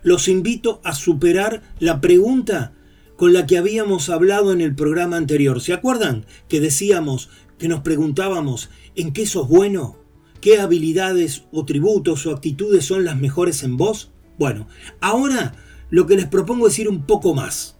los 0.03 0.27
invito 0.27 0.81
a 0.83 0.93
superar 0.95 1.61
la 1.79 2.01
pregunta 2.01 2.73
con 3.15 3.33
la 3.33 3.45
que 3.45 3.57
habíamos 3.57 4.09
hablado 4.09 4.51
en 4.51 4.61
el 4.61 4.73
programa 4.73 5.17
anterior. 5.17 5.61
¿Se 5.61 5.73
acuerdan 5.73 6.25
que 6.47 6.59
decíamos 6.59 7.29
que 7.59 7.67
nos 7.67 7.81
preguntábamos 7.81 8.69
en 8.95 9.13
qué 9.13 9.27
sos 9.27 9.47
bueno? 9.47 9.97
¿Qué 10.41 10.59
habilidades 10.59 11.43
o 11.51 11.65
tributos 11.65 12.25
o 12.25 12.31
actitudes 12.31 12.85
son 12.85 13.05
las 13.05 13.17
mejores 13.19 13.61
en 13.61 13.77
vos? 13.77 14.11
Bueno, 14.39 14.67
ahora 15.01 15.53
lo 15.91 16.07
que 16.07 16.15
les 16.15 16.27
propongo 16.27 16.67
es 16.67 16.79
ir 16.79 16.89
un 16.89 17.05
poco 17.05 17.35
más. 17.35 17.77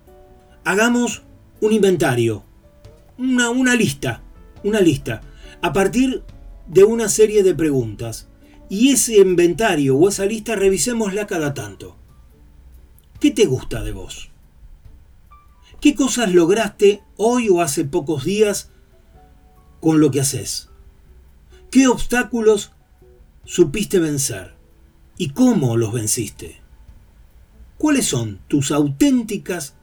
Hagamos 0.64 1.24
un 1.60 1.74
inventario, 1.74 2.44
una, 3.18 3.50
una 3.50 3.74
lista, 3.74 4.22
una 4.64 4.80
lista, 4.80 5.22
a 5.62 5.74
partir 5.74 6.24
de 6.68 6.84
una 6.84 7.10
serie 7.10 7.42
de 7.42 7.56
preguntas. 7.56 8.30
Y 8.70 8.92
ese 8.92 9.18
inventario 9.18 9.98
o 9.98 10.08
esa 10.08 10.26
lista 10.26 10.56
revisémosla 10.56 11.26
cada 11.26 11.54
tanto. 11.54 11.98
¿Qué 13.22 13.30
te 13.30 13.46
gusta 13.46 13.84
de 13.84 13.92
vos? 13.92 14.32
¿Qué 15.80 15.94
cosas 15.94 16.34
lograste 16.34 17.04
hoy 17.18 17.50
o 17.50 17.62
hace 17.62 17.86
pocos 17.86 18.26
días 18.26 18.72
con 19.80 20.00
lo 20.00 20.10
que 20.10 20.22
haces? 20.22 20.70
¿Qué 21.70 21.88
obstáculos 21.88 22.72
supiste 23.46 24.00
vencer? 24.00 24.56
¿Y 25.20 25.34
cómo 25.34 25.78
los 25.78 25.94
venciste? 25.94 26.62
¿Cuáles 27.78 28.08
son 28.08 28.40
tus 28.48 28.72
auténticas 28.72 29.76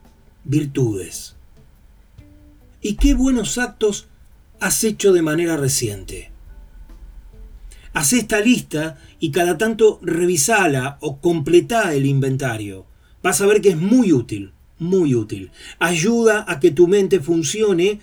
virtudes? 0.42 1.36
¿Y 2.80 2.96
qué 2.96 3.14
buenos 3.14 3.56
actos 3.56 4.08
has 4.58 4.82
hecho 4.82 5.12
de 5.12 5.22
manera 5.22 5.56
reciente? 5.56 6.32
Haz 7.92 8.14
esta 8.14 8.40
lista 8.40 8.98
y 9.20 9.30
cada 9.30 9.56
tanto 9.58 10.00
revisala 10.02 10.98
o 11.00 11.20
completá 11.20 11.94
el 11.94 12.04
inventario 12.04 12.87
vas 13.22 13.40
a 13.40 13.46
ver 13.46 13.60
que 13.60 13.70
es 13.70 13.76
muy 13.76 14.12
útil, 14.12 14.52
muy 14.78 15.14
útil. 15.14 15.50
Ayuda 15.78 16.44
a 16.48 16.60
que 16.60 16.70
tu 16.70 16.88
mente 16.88 17.20
funcione 17.20 18.00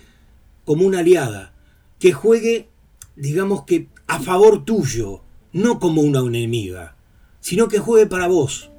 como 0.64 0.86
una 0.86 1.00
aliada, 1.00 1.52
que 1.98 2.12
juegue, 2.12 2.68
digamos 3.14 3.64
que, 3.64 3.88
a 4.06 4.20
favor 4.20 4.64
tuyo, 4.64 5.22
no 5.52 5.78
como 5.78 6.02
una 6.02 6.20
enemiga, 6.20 6.96
sino 7.40 7.68
que 7.68 7.78
juegue 7.78 8.06
para 8.06 8.26
vos. 8.26 8.70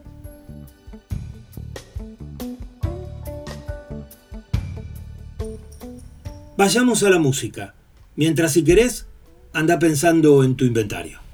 Vayamos 6.58 7.04
a 7.04 7.10
la 7.12 7.19
música. 7.19 7.76
Mientras 8.15 8.54
si 8.54 8.63
querés, 8.63 9.06
anda 9.54 9.78
pensando 9.78 10.43
en 10.43 10.56
tu 10.56 10.65
inventario. 10.65 11.26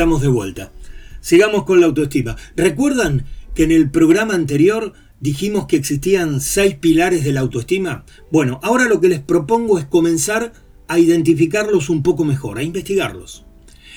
De 0.00 0.28
vuelta. 0.28 0.72
Sigamos 1.20 1.64
con 1.64 1.78
la 1.78 1.84
autoestima. 1.84 2.34
¿Recuerdan 2.56 3.26
que 3.54 3.64
en 3.64 3.70
el 3.70 3.90
programa 3.90 4.32
anterior 4.32 4.94
dijimos 5.20 5.66
que 5.66 5.76
existían 5.76 6.40
seis 6.40 6.74
pilares 6.74 7.22
de 7.22 7.34
la 7.34 7.40
autoestima? 7.40 8.06
Bueno, 8.32 8.60
ahora 8.62 8.88
lo 8.88 8.98
que 9.02 9.10
les 9.10 9.20
propongo 9.20 9.78
es 9.78 9.84
comenzar 9.84 10.54
a 10.88 10.98
identificarlos 10.98 11.90
un 11.90 12.02
poco 12.02 12.24
mejor, 12.24 12.56
a 12.56 12.62
investigarlos. 12.62 13.44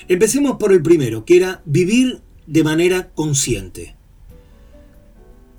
Empecemos 0.06 0.58
por 0.58 0.72
el 0.72 0.82
primero, 0.82 1.24
que 1.24 1.38
era 1.38 1.62
vivir 1.64 2.20
de 2.46 2.64
manera 2.64 3.08
consciente. 3.14 3.96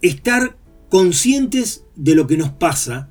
Estar 0.04 0.58
conscientes 0.90 1.86
de 1.96 2.14
lo 2.14 2.28
que 2.28 2.38
nos 2.38 2.52
pasa 2.52 3.10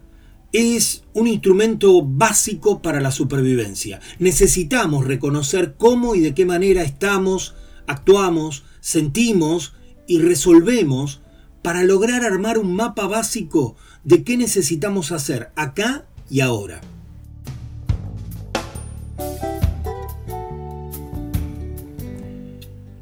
es 0.55 1.03
un 1.13 1.27
instrumento 1.27 2.01
básico 2.03 2.81
para 2.81 3.01
la 3.01 3.11
supervivencia. 3.11 4.01
Necesitamos 4.21 5.05
reconocer 5.05 5.75
cómo 5.77 6.15
y 6.15 6.21
de 6.21 6.33
qué 6.33 6.47
manera 6.47 6.85
estamos, 6.85 7.55
actuamos, 7.89 8.65
sentimos 8.81 9.75
y 10.07 10.21
resolvemos 10.21 11.21
para 11.61 11.83
lograr 11.83 12.25
armar 12.25 12.59
un 12.59 12.75
mapa 12.75 13.09
básico 13.09 13.75
de 14.05 14.23
qué 14.23 14.37
necesitamos 14.37 15.11
hacer 15.11 15.51
acá 15.57 16.07
y 16.31 16.41
ahora. 16.41 16.81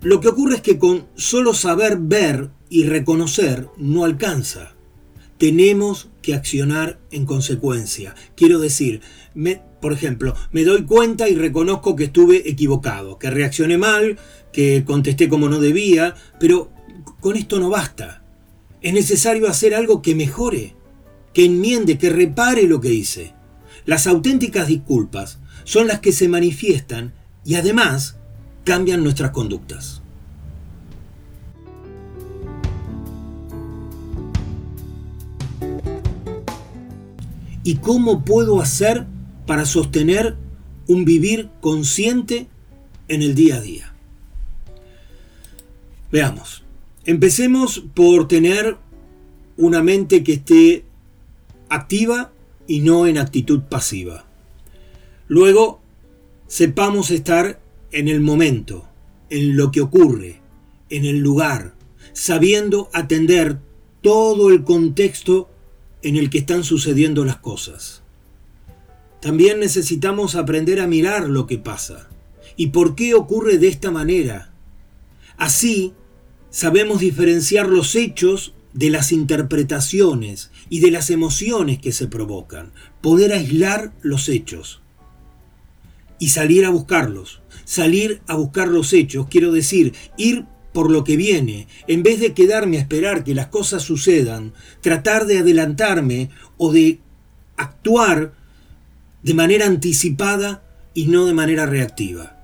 Lo 0.01 0.21
que 0.21 0.29
ocurre 0.29 0.57
es 0.57 0.63
que 0.63 0.79
con 0.79 1.07
solo 1.15 1.53
saber 1.55 1.99
ver 1.99 2.51
y 2.71 2.85
reconocer 2.85 3.69
no 3.77 4.05
alcanza 4.05 4.73
tenemos 5.43 6.09
que 6.23 6.35
accionar 6.35 6.99
en 7.11 7.27
consecuencia. 7.27 8.15
Quiero 8.37 8.59
decir, 8.59 9.01
por 9.81 9.93
ejemplo, 9.93 10.35
me 10.53 10.65
doy 10.65 10.85
cuenta 10.85 11.29
y 11.29 11.35
reconozco 11.35 11.97
que 11.97 12.05
estuve 12.05 12.49
equivocado, 12.49 13.19
que 13.19 13.31
reaccioné 13.31 13.77
mal, 13.77 14.19
que 14.53 14.85
contesté 14.85 15.29
como 15.29 15.49
no 15.49 15.61
debía, 15.61 16.15
pero 16.39 16.71
con 17.21 17.37
esto 17.37 17.59
no 17.59 17.69
basta. 17.69 18.23
Es 18.81 18.95
necesario 18.95 19.49
hacer 19.49 19.75
algo 19.75 20.03
que 20.03 20.15
mejore, 20.15 20.75
que 21.35 21.45
enmiende, 21.45 21.99
que 21.99 22.11
repare 22.11 22.63
lo 22.65 22.81
que 22.81 22.93
hice. 22.93 23.35
Las 23.85 24.07
auténticas 24.07 24.69
disculpas 24.69 25.39
son 25.65 25.87
las 25.87 26.01
que 26.01 26.13
se 26.13 26.29
manifiestan 26.29 27.13
y 27.45 27.57
además 27.57 28.19
cambian 28.65 29.03
nuestras 29.03 29.31
conductas. 29.31 30.02
Y 37.65 37.77
cómo 37.77 38.25
puedo 38.25 38.61
hacer 38.61 39.07
para 39.47 39.65
sostener 39.67 40.37
un 40.89 41.05
vivir 41.05 41.51
consciente 41.61 42.49
en 43.09 43.23
el 43.23 43.35
día 43.35 43.57
a 43.57 43.61
día. 43.61 43.95
Veamos. 46.11 46.63
Empecemos 47.05 47.83
por 47.95 48.29
tener 48.29 48.77
una 49.57 49.83
mente 49.83 50.23
que 50.23 50.35
esté 50.35 50.85
activa 51.69 52.33
y 52.67 52.81
no 52.81 53.07
en 53.07 53.19
actitud 53.19 53.63
pasiva. 53.63 54.25
Luego, 55.27 55.81
sepamos 56.47 57.11
estar 57.11 57.61
en 57.91 58.09
el 58.09 58.21
momento, 58.21 58.85
en 59.31 59.57
lo 59.57 59.71
que 59.71 59.81
ocurre, 59.81 60.41
en 60.91 61.05
el 61.05 61.19
lugar, 61.19 61.75
sabiendo 62.13 62.91
atender 62.93 63.59
todo 64.03 64.51
el 64.51 64.65
contexto 64.65 65.49
en 66.03 66.17
el 66.17 66.31
que 66.31 66.39
están 66.39 66.65
sucediendo 66.65 67.25
las 67.25 67.37
cosas. 67.37 68.03
También 69.21 69.61
necesitamos 69.61 70.35
aprender 70.35 70.81
a 70.81 70.87
mirar 70.87 71.29
lo 71.29 71.47
que 71.47 71.59
pasa 71.59 72.09
y 72.57 72.69
por 72.69 72.95
qué 72.95 73.15
ocurre 73.15 73.59
de 73.59 73.69
esta 73.69 73.91
manera. 73.91 74.53
Así, 75.37 75.95
sabemos 76.51 77.01
diferenciar 77.01 77.69
los 77.69 77.95
hechos 77.95 78.55
de 78.73 78.91
las 78.91 79.13
interpretaciones 79.13 80.51
y 80.69 80.81
de 80.81 80.91
las 80.91 81.11
emociones 81.11 81.79
que 81.79 81.93
se 81.93 82.09
provocan, 82.09 82.73
poder 83.01 83.33
aislar 83.33 83.93
los 84.03 84.29
hechos 84.29 84.83
y 86.19 86.29
salir 86.29 86.65
a 86.65 86.71
buscarlos. 86.71 87.41
Salir 87.65 88.23
a 88.27 88.37
buscar 88.37 88.69
los 88.69 88.93
hechos, 88.93 89.27
quiero 89.29 89.53
decir, 89.53 89.95
ir 90.17 90.47
por 90.73 90.91
lo 90.91 91.05
que 91.05 91.17
viene, 91.17 91.69
en 91.87 92.03
vez 92.03 92.21
de 92.21 92.33
quedarme 92.33 92.79
a 92.79 92.81
esperar 92.81 93.25
que 93.25 93.35
las 93.35 93.49
cosas 93.49 93.83
sucedan, 93.83 94.53
tratar 94.81 95.27
de 95.27 95.39
adelantarme 95.39 96.31
o 96.57 96.73
de 96.73 97.01
actuar 97.57 98.33
de 99.23 99.35
manera 99.35 99.67
anticipada 99.67 100.63
y 100.95 101.07
no 101.07 101.27
de 101.27 101.35
manera 101.35 101.67
reactiva. 101.67 102.39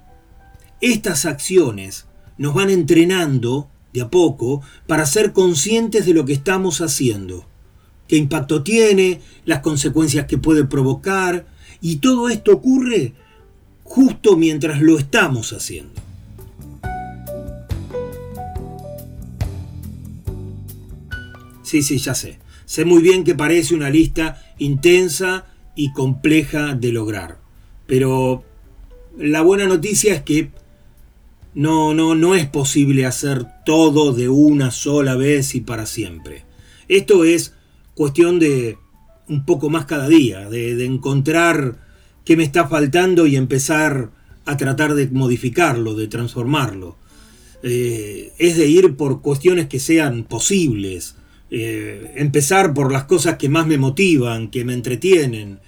Estas 0.80 1.24
acciones 1.26 2.06
nos 2.36 2.54
van 2.54 2.70
entrenando 2.70 3.68
de 3.92 4.02
a 4.02 4.08
poco 4.08 4.62
para 4.86 5.06
ser 5.06 5.32
conscientes 5.32 6.06
de 6.06 6.14
lo 6.14 6.24
que 6.24 6.34
estamos 6.34 6.80
haciendo, 6.80 7.46
qué 8.06 8.16
impacto 8.16 8.62
tiene, 8.62 9.20
las 9.44 9.60
consecuencias 9.60 10.26
que 10.26 10.38
puede 10.38 10.64
provocar, 10.64 11.46
y 11.80 11.96
todo 11.96 12.28
esto 12.28 12.52
ocurre 12.52 13.14
justo 13.84 14.36
mientras 14.36 14.80
lo 14.80 14.98
estamos 14.98 15.52
haciendo. 15.52 16.07
Sí, 21.68 21.82
sí, 21.82 21.98
ya 21.98 22.14
sé. 22.14 22.38
Sé 22.64 22.86
muy 22.86 23.02
bien 23.02 23.24
que 23.24 23.34
parece 23.34 23.74
una 23.74 23.90
lista 23.90 24.42
intensa 24.56 25.44
y 25.76 25.92
compleja 25.92 26.74
de 26.74 26.92
lograr. 26.92 27.40
Pero 27.86 28.42
la 29.18 29.42
buena 29.42 29.66
noticia 29.66 30.14
es 30.14 30.22
que 30.22 30.50
no, 31.52 31.92
no, 31.92 32.14
no 32.14 32.34
es 32.34 32.46
posible 32.46 33.04
hacer 33.04 33.44
todo 33.66 34.14
de 34.14 34.30
una 34.30 34.70
sola 34.70 35.14
vez 35.14 35.54
y 35.54 35.60
para 35.60 35.84
siempre. 35.84 36.46
Esto 36.88 37.24
es 37.24 37.52
cuestión 37.94 38.38
de 38.38 38.78
un 39.28 39.44
poco 39.44 39.68
más 39.68 39.84
cada 39.84 40.08
día, 40.08 40.48
de, 40.48 40.86
encontrar 40.86 41.84
qué 42.24 42.34
me 42.34 42.44
está 42.44 42.66
faltando 42.66 43.26
y 43.26 43.36
empezar 43.36 44.10
a 44.46 44.56
tratar 44.56 44.94
de 44.94 45.08
modificarlo, 45.08 45.94
de 45.94 46.08
transformarlo. 46.08 46.96
Eh, 47.62 48.32
es 48.38 48.56
de 48.56 48.68
ir 48.68 48.96
por 48.96 49.20
cuestiones 49.20 49.66
que 49.66 49.80
sean 49.80 50.24
posibles, 50.24 51.17
eh, 51.50 52.12
empezar 52.16 52.74
por 52.74 52.92
las 52.92 53.04
cosas 53.04 53.36
que 53.36 53.48
más 53.48 53.66
me 53.66 53.78
motivan, 53.78 54.50
que 54.50 54.64
me 54.64 54.74
entretienen, 54.74 55.60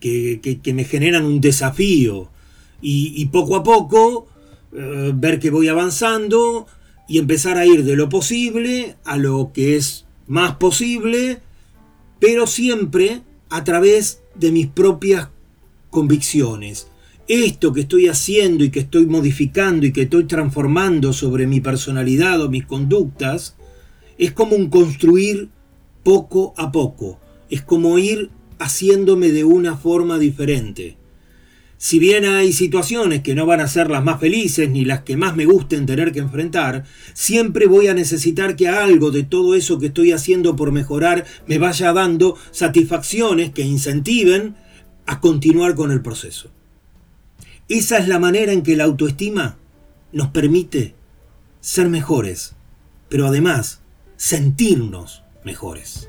que, 0.00 0.60
me 0.74 0.84
generan 0.84 1.24
un 1.24 1.40
desafío. 1.40 2.30
Y, 2.80 3.24
poco 3.26 3.56
a 3.56 3.62
poco 3.62 4.28
eh, 4.72 5.12
ver 5.14 5.40
que 5.40 5.50
voy 5.50 5.68
avanzando 5.68 6.66
y 7.08 7.18
empezar 7.18 7.58
a 7.58 7.66
ir 7.66 7.84
de 7.84 7.96
lo 7.96 8.08
posible 8.08 8.96
a 9.04 9.16
lo 9.16 9.50
que 9.52 9.76
es 9.76 10.04
más 10.26 10.56
posible, 10.56 11.40
pero 12.20 12.46
siempre 12.46 13.22
a 13.48 13.64
través 13.64 14.22
de 14.34 14.52
mis 14.52 14.66
propias 14.66 15.28
convicciones. 15.90 16.88
Esto 17.28 17.72
que 17.72 17.80
estoy 17.80 18.08
haciendo 18.08 18.64
y 18.64 18.70
que 18.70 18.80
estoy 18.80 19.06
modificando 19.06 19.84
y 19.86 19.92
que 19.92 20.02
estoy 20.02 20.24
transformando 20.24 21.12
sobre 21.12 21.46
mi 21.46 21.60
personalidad 21.60 22.40
o 22.40 22.48
mis 22.48 22.66
conductas, 22.66 23.55
es 24.18 24.32
como 24.32 24.56
un 24.56 24.70
construir 24.70 25.50
poco 26.02 26.54
a 26.56 26.72
poco, 26.72 27.18
es 27.50 27.62
como 27.62 27.98
ir 27.98 28.30
haciéndome 28.58 29.32
de 29.32 29.44
una 29.44 29.76
forma 29.76 30.18
diferente. 30.18 30.96
Si 31.78 31.98
bien 31.98 32.24
hay 32.24 32.54
situaciones 32.54 33.20
que 33.20 33.34
no 33.34 33.44
van 33.44 33.60
a 33.60 33.68
ser 33.68 33.90
las 33.90 34.02
más 34.02 34.18
felices 34.18 34.70
ni 34.70 34.86
las 34.86 35.02
que 35.02 35.18
más 35.18 35.36
me 35.36 35.44
gusten 35.44 35.84
tener 35.84 36.10
que 36.10 36.20
enfrentar, 36.20 36.84
siempre 37.12 37.66
voy 37.66 37.88
a 37.88 37.94
necesitar 37.94 38.56
que 38.56 38.68
algo 38.68 39.10
de 39.10 39.24
todo 39.24 39.54
eso 39.54 39.78
que 39.78 39.86
estoy 39.86 40.12
haciendo 40.12 40.56
por 40.56 40.72
mejorar 40.72 41.26
me 41.46 41.58
vaya 41.58 41.92
dando 41.92 42.36
satisfacciones 42.50 43.50
que 43.50 43.62
incentiven 43.62 44.56
a 45.04 45.20
continuar 45.20 45.74
con 45.74 45.90
el 45.90 46.00
proceso. 46.00 46.50
Esa 47.68 47.98
es 47.98 48.08
la 48.08 48.18
manera 48.18 48.52
en 48.52 48.62
que 48.62 48.76
la 48.76 48.84
autoestima 48.84 49.58
nos 50.12 50.28
permite 50.28 50.94
ser 51.60 51.90
mejores, 51.90 52.54
pero 53.10 53.26
además 53.26 53.82
sentirnos 54.16 55.22
mejores. 55.44 56.08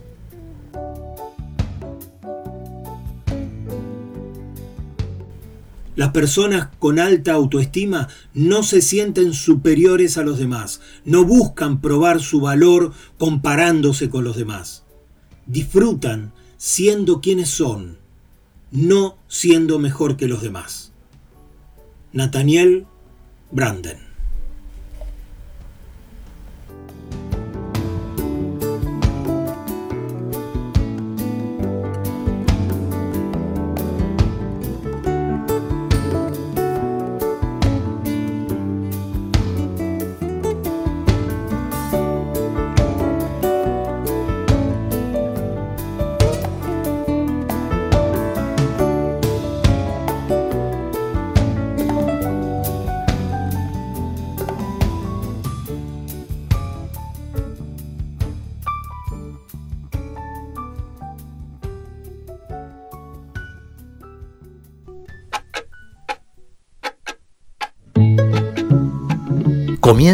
Las 5.95 6.11
personas 6.11 6.69
con 6.77 6.99
alta 6.99 7.33
autoestima 7.33 8.07
no 8.35 8.61
se 8.61 8.83
sienten 8.83 9.33
superiores 9.33 10.19
a 10.19 10.23
los 10.23 10.37
demás, 10.37 10.79
no 11.05 11.25
buscan 11.25 11.81
probar 11.81 12.21
su 12.21 12.39
valor 12.39 12.93
comparándose 13.17 14.07
con 14.09 14.23
los 14.23 14.37
demás. 14.37 14.83
Disfrutan 15.47 16.33
siendo 16.57 17.19
quienes 17.19 17.49
son, 17.49 17.97
no 18.69 19.17
siendo 19.27 19.79
mejor 19.79 20.17
que 20.17 20.27
los 20.27 20.43
demás. 20.43 20.91
Nathaniel 22.13 22.85
Branden 23.49 24.06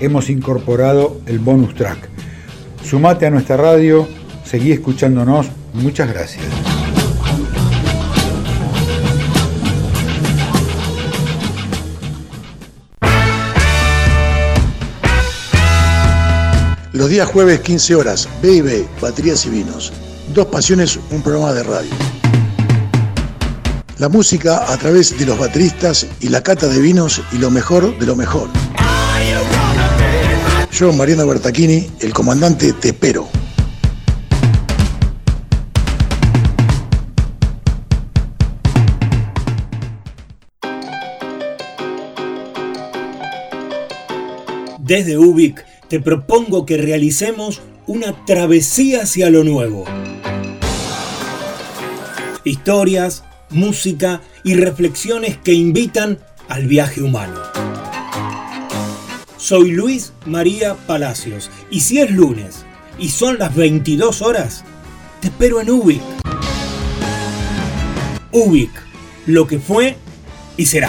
hemos 0.00 0.30
incorporado 0.30 1.20
el 1.26 1.38
bonus 1.38 1.74
track. 1.74 2.08
Sumate 2.84 3.26
a 3.26 3.30
nuestra 3.30 3.56
radio, 3.56 4.06
seguí 4.44 4.72
escuchándonos. 4.72 5.46
Muchas 5.74 6.08
gracias. 6.08 6.44
Los 16.92 17.10
días 17.10 17.28
jueves 17.28 17.60
15 17.60 17.94
horas, 17.94 18.26
B&B, 18.42 18.86
Baterías 19.02 19.44
y 19.44 19.50
Vinos. 19.50 19.92
Dos 20.32 20.46
Pasiones, 20.46 20.98
un 21.10 21.20
programa 21.20 21.52
de 21.52 21.62
radio. 21.62 21.90
La 23.98 24.08
música 24.08 24.72
a 24.72 24.76
través 24.78 25.18
de 25.18 25.26
los 25.26 25.38
bateristas 25.38 26.06
y 26.20 26.28
la 26.30 26.42
cata 26.42 26.68
de 26.68 26.80
vinos 26.80 27.22
y 27.32 27.38
lo 27.38 27.50
mejor 27.50 27.98
de 27.98 28.06
lo 28.06 28.16
mejor. 28.16 28.48
Yo, 30.76 30.92
Mariano 30.92 31.26
Bertachini, 31.26 31.86
el 32.00 32.12
comandante 32.12 32.74
Tepero. 32.74 33.26
Desde 44.78 45.16
Ubik 45.16 45.64
te 45.88 45.98
propongo 46.00 46.66
que 46.66 46.76
realicemos 46.76 47.62
una 47.86 48.26
travesía 48.26 49.04
hacia 49.04 49.30
lo 49.30 49.44
nuevo. 49.44 49.86
Historias, 52.44 53.24
música 53.48 54.20
y 54.44 54.56
reflexiones 54.56 55.38
que 55.38 55.54
invitan 55.54 56.18
al 56.50 56.66
viaje 56.66 57.02
humano. 57.02 57.65
Soy 59.38 59.70
Luis 59.70 60.12
María 60.24 60.74
Palacios 60.86 61.50
y 61.70 61.80
si 61.80 62.00
es 62.00 62.10
lunes 62.10 62.64
y 62.98 63.10
son 63.10 63.38
las 63.38 63.54
22 63.54 64.22
horas, 64.22 64.64
te 65.20 65.28
espero 65.28 65.60
en 65.60 65.70
Ubik. 65.70 66.00
Ubik, 68.32 68.70
lo 69.26 69.46
que 69.46 69.58
fue 69.58 69.96
y 70.56 70.64
será. 70.64 70.88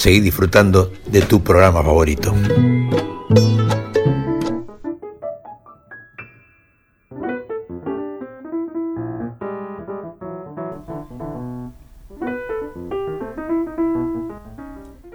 seguí 0.00 0.20
disfrutando 0.20 0.90
de 1.06 1.20
tu 1.20 1.42
programa 1.42 1.82
favorito. 1.82 2.34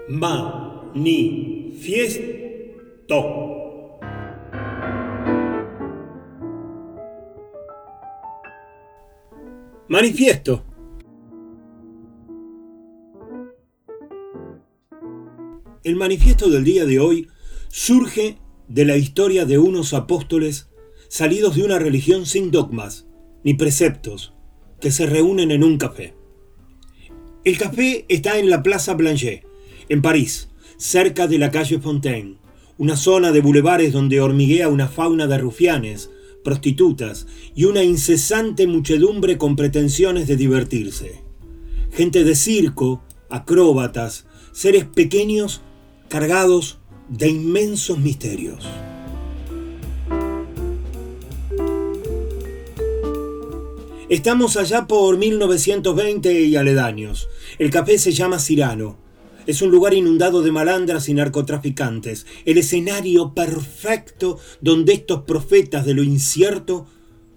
Manifiesto. 0.07 1.15
Manifiesto 9.87 10.74
El 15.85 15.95
manifiesto 15.97 16.49
del 16.49 16.63
día 16.63 16.83
de 16.85 16.99
hoy 16.99 17.27
surge 17.67 18.39
de 18.67 18.85
la 18.85 18.97
historia 18.97 19.45
de 19.45 19.59
unos 19.59 19.93
apóstoles 19.93 20.67
salidos 21.09 21.55
de 21.55 21.63
una 21.63 21.77
religión 21.77 22.25
sin 22.25 22.49
dogmas 22.49 23.05
ni 23.43 23.53
preceptos, 23.53 24.33
que 24.81 24.89
se 24.91 25.05
reúnen 25.05 25.51
en 25.51 25.63
un 25.63 25.77
café. 25.77 26.15
El 27.43 27.59
café 27.59 28.03
está 28.09 28.39
en 28.39 28.49
la 28.49 28.63
Plaza 28.63 28.95
Blanchet, 28.95 29.45
en 29.87 30.01
París, 30.01 30.49
cerca 30.77 31.27
de 31.27 31.37
la 31.37 31.51
calle 31.51 31.77
Fontaine, 31.77 32.37
una 32.79 32.97
zona 32.97 33.31
de 33.31 33.41
bulevares 33.41 33.93
donde 33.93 34.21
hormiguea 34.21 34.69
una 34.69 34.87
fauna 34.87 35.27
de 35.27 35.37
rufianes, 35.37 36.09
prostitutas 36.43 37.27
y 37.53 37.65
una 37.65 37.83
incesante 37.83 38.65
muchedumbre 38.65 39.37
con 39.37 39.55
pretensiones 39.55 40.27
de 40.27 40.35
divertirse. 40.35 41.21
Gente 41.91 42.23
de 42.23 42.33
circo, 42.33 43.03
acróbatas, 43.29 44.25
seres 44.51 44.85
pequeños 44.85 45.61
cargados 46.09 46.79
de 47.09 47.29
inmensos 47.29 47.97
misterios. 47.97 48.65
Estamos 54.07 54.55
allá 54.55 54.85
por 54.85 55.17
1920 55.17 56.41
y 56.41 56.55
aledaños. 56.55 57.27
El 57.57 57.71
café 57.71 57.97
se 57.97 58.11
llama 58.11 58.39
Cirano. 58.39 58.97
Es 59.47 59.61
un 59.61 59.71
lugar 59.71 59.93
inundado 59.93 60.41
de 60.41 60.51
malandras 60.51 61.09
y 61.09 61.13
narcotraficantes, 61.13 62.25
el 62.45 62.57
escenario 62.57 63.33
perfecto 63.33 64.39
donde 64.61 64.93
estos 64.93 65.23
profetas 65.23 65.85
de 65.85 65.95
lo 65.95 66.03
incierto 66.03 66.87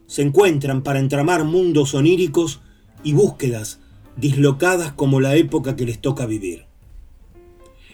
se 0.06 0.22
encuentran 0.22 0.82
para 0.82 1.00
entramar 1.00 1.44
mundos 1.44 1.94
oníricos 1.94 2.60
y 3.02 3.12
búsquedas 3.12 3.80
dislocadas 4.16 4.92
como 4.92 5.20
la 5.20 5.36
época 5.36 5.76
que 5.76 5.86
les 5.86 6.00
toca 6.00 6.26
vivir. 6.26 6.67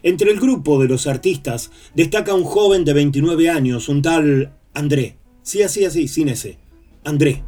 Entre 0.04 0.30
el 0.30 0.38
grupo 0.38 0.78
de 0.80 0.86
los 0.86 1.06
artistas 1.06 1.70
destaca 1.94 2.34
un 2.34 2.44
joven 2.44 2.84
de 2.84 2.92
29 2.92 3.48
años, 3.48 3.88
un 3.88 4.02
tal 4.02 4.52
André. 4.74 5.16
Sí, 5.42 5.62
así, 5.62 5.86
así, 5.86 6.08
sin 6.08 6.28
ese. 6.28 6.58
André. 7.04 7.42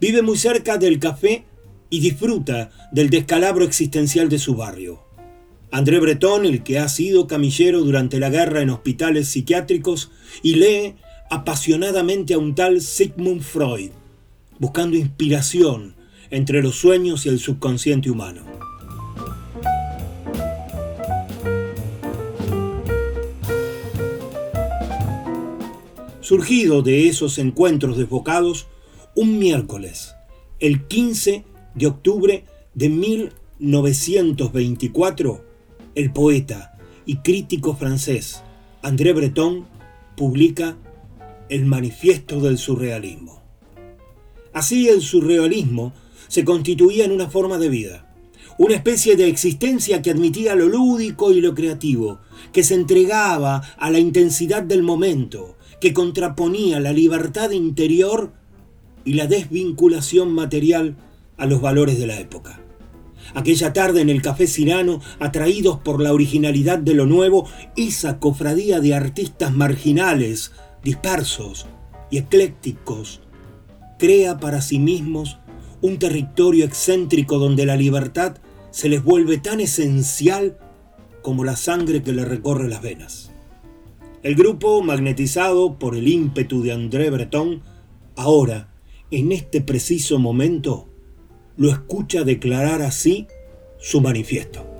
Vive 0.00 0.22
muy 0.22 0.38
cerca 0.38 0.78
del 0.78 1.00
café 1.00 1.44
y 1.90 1.98
disfruta 1.98 2.70
del 2.92 3.10
descalabro 3.10 3.64
existencial 3.64 4.28
de 4.28 4.38
su 4.38 4.54
barrio. 4.54 5.02
André 5.72 5.98
Breton, 5.98 6.44
el 6.44 6.62
que 6.62 6.78
ha 6.78 6.88
sido 6.88 7.26
camillero 7.26 7.80
durante 7.80 8.20
la 8.20 8.30
guerra 8.30 8.62
en 8.62 8.70
hospitales 8.70 9.26
psiquiátricos 9.26 10.12
y 10.44 10.54
lee 10.54 10.94
apasionadamente 11.28 12.34
a 12.34 12.38
un 12.38 12.54
tal 12.54 12.80
Sigmund 12.80 13.42
Freud, 13.42 13.90
buscando 14.60 14.96
inspiración 14.96 15.96
entre 16.30 16.62
los 16.62 16.76
sueños 16.76 17.26
y 17.26 17.30
el 17.30 17.40
subconsciente 17.40 18.10
humano. 18.10 18.42
Surgido 26.32 26.80
de 26.80 27.08
esos 27.08 27.36
encuentros 27.36 27.98
desbocados, 27.98 28.66
un 29.14 29.38
miércoles, 29.38 30.14
el 30.60 30.86
15 30.86 31.44
de 31.74 31.86
octubre 31.86 32.46
de 32.72 32.88
1924, 32.88 35.44
el 35.94 36.10
poeta 36.10 36.78
y 37.04 37.16
crítico 37.16 37.76
francés 37.76 38.42
André 38.80 39.12
Breton 39.12 39.66
publica 40.16 40.78
El 41.50 41.66
Manifiesto 41.66 42.40
del 42.40 42.56
Surrealismo. 42.56 43.42
Así 44.54 44.88
el 44.88 45.02
surrealismo 45.02 45.92
se 46.28 46.46
constituía 46.46 47.04
en 47.04 47.12
una 47.12 47.28
forma 47.28 47.58
de 47.58 47.68
vida, 47.68 48.10
una 48.56 48.74
especie 48.74 49.16
de 49.16 49.28
existencia 49.28 50.00
que 50.00 50.10
admitía 50.10 50.54
lo 50.54 50.66
lúdico 50.66 51.30
y 51.30 51.42
lo 51.42 51.54
creativo, 51.54 52.20
que 52.54 52.62
se 52.62 52.72
entregaba 52.72 53.60
a 53.76 53.90
la 53.90 53.98
intensidad 53.98 54.62
del 54.62 54.82
momento, 54.82 55.56
que 55.82 55.92
contraponía 55.92 56.78
la 56.78 56.92
libertad 56.92 57.50
interior 57.50 58.32
y 59.04 59.14
la 59.14 59.26
desvinculación 59.26 60.32
material 60.32 60.94
a 61.36 61.46
los 61.46 61.60
valores 61.60 61.98
de 61.98 62.06
la 62.06 62.20
época. 62.20 62.60
Aquella 63.34 63.72
tarde 63.72 64.00
en 64.00 64.08
el 64.08 64.22
Café 64.22 64.46
Cirano, 64.46 65.00
atraídos 65.18 65.80
por 65.80 66.00
la 66.00 66.12
originalidad 66.12 66.78
de 66.78 66.94
lo 66.94 67.06
nuevo, 67.06 67.48
esa 67.76 68.20
cofradía 68.20 68.78
de 68.78 68.94
artistas 68.94 69.52
marginales, 69.52 70.52
dispersos 70.84 71.66
y 72.12 72.18
eclécticos, 72.18 73.20
crea 73.98 74.38
para 74.38 74.62
sí 74.62 74.78
mismos 74.78 75.38
un 75.80 75.98
territorio 75.98 76.64
excéntrico 76.64 77.40
donde 77.40 77.66
la 77.66 77.74
libertad 77.74 78.36
se 78.70 78.88
les 78.88 79.02
vuelve 79.02 79.38
tan 79.38 79.58
esencial 79.58 80.58
como 81.22 81.42
la 81.42 81.56
sangre 81.56 82.04
que 82.04 82.12
le 82.12 82.24
recorre 82.24 82.68
las 82.68 82.82
venas. 82.82 83.31
El 84.22 84.36
grupo, 84.36 84.82
magnetizado 84.82 85.80
por 85.80 85.96
el 85.96 86.06
ímpetu 86.06 86.62
de 86.62 86.70
André 86.70 87.10
Breton, 87.10 87.60
ahora, 88.14 88.72
en 89.10 89.32
este 89.32 89.60
preciso 89.60 90.20
momento, 90.20 90.88
lo 91.56 91.70
escucha 91.70 92.22
declarar 92.22 92.82
así 92.82 93.26
su 93.80 94.00
manifiesto. 94.00 94.71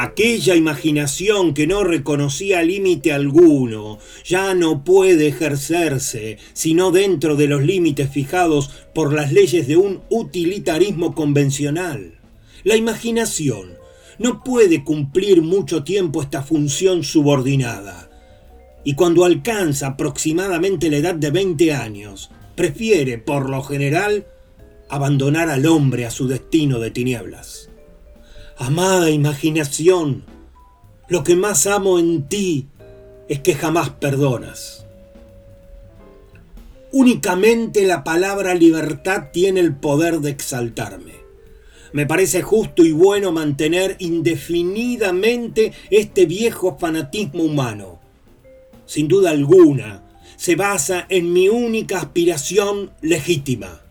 Aquella 0.00 0.54
imaginación 0.54 1.54
que 1.54 1.66
no 1.66 1.82
reconocía 1.82 2.62
límite 2.62 3.12
alguno 3.12 3.98
ya 4.24 4.54
no 4.54 4.84
puede 4.84 5.26
ejercerse 5.26 6.38
sino 6.52 6.92
dentro 6.92 7.34
de 7.34 7.48
los 7.48 7.64
límites 7.64 8.08
fijados 8.08 8.70
por 8.94 9.12
las 9.12 9.32
leyes 9.32 9.66
de 9.66 9.76
un 9.76 10.02
utilitarismo 10.08 11.16
convencional. 11.16 12.14
La 12.62 12.76
imaginación 12.76 13.76
no 14.20 14.44
puede 14.44 14.84
cumplir 14.84 15.42
mucho 15.42 15.82
tiempo 15.82 16.22
esta 16.22 16.44
función 16.44 17.02
subordinada. 17.02 18.08
Y 18.84 18.94
cuando 18.94 19.24
alcanza 19.24 19.88
aproximadamente 19.88 20.90
la 20.90 20.98
edad 20.98 21.16
de 21.16 21.32
20 21.32 21.72
años, 21.72 22.30
prefiere, 22.54 23.18
por 23.18 23.50
lo 23.50 23.64
general, 23.64 24.28
abandonar 24.88 25.50
al 25.50 25.66
hombre 25.66 26.06
a 26.06 26.12
su 26.12 26.28
destino 26.28 26.78
de 26.78 26.92
tinieblas. 26.92 27.67
Amada 28.60 29.08
imaginación, 29.08 30.24
lo 31.06 31.22
que 31.22 31.36
más 31.36 31.68
amo 31.68 32.00
en 32.00 32.28
ti 32.28 32.66
es 33.28 33.38
que 33.38 33.54
jamás 33.54 33.90
perdonas. 33.90 34.84
Únicamente 36.90 37.86
la 37.86 38.02
palabra 38.02 38.54
libertad 38.54 39.28
tiene 39.32 39.60
el 39.60 39.76
poder 39.76 40.18
de 40.18 40.30
exaltarme. 40.30 41.12
Me 41.92 42.04
parece 42.04 42.42
justo 42.42 42.84
y 42.84 42.90
bueno 42.90 43.30
mantener 43.30 43.94
indefinidamente 44.00 45.72
este 45.90 46.26
viejo 46.26 46.78
fanatismo 46.80 47.44
humano. 47.44 48.00
Sin 48.86 49.06
duda 49.06 49.30
alguna, 49.30 50.02
se 50.36 50.56
basa 50.56 51.06
en 51.08 51.32
mi 51.32 51.48
única 51.48 51.98
aspiración 51.98 52.90
legítima 53.02 53.82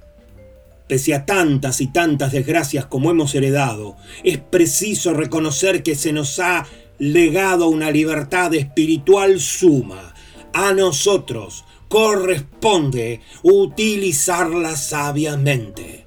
Pese 0.88 1.14
a 1.14 1.26
tantas 1.26 1.82
y 1.82 1.88
tantas 1.88 2.32
desgracias 2.32 2.86
como 2.86 3.12
hemos 3.12 3.36
heredado, 3.36 3.98
es 4.24 4.38
preciso 4.38 5.14
reconocer 5.14 5.84
que 5.84 5.96
se 5.96 6.14
nos 6.14 6.40
ha 6.40 6.66
legado 6.98 7.68
una 7.68 7.92
libertad 7.92 8.54
espiritual 8.56 9.40
suma. 9.42 10.14
A 10.54 10.74
nosotros 10.74 11.66
corresponde 11.90 13.20
utilizarla 13.44 14.78
sabiamente. 14.78 16.06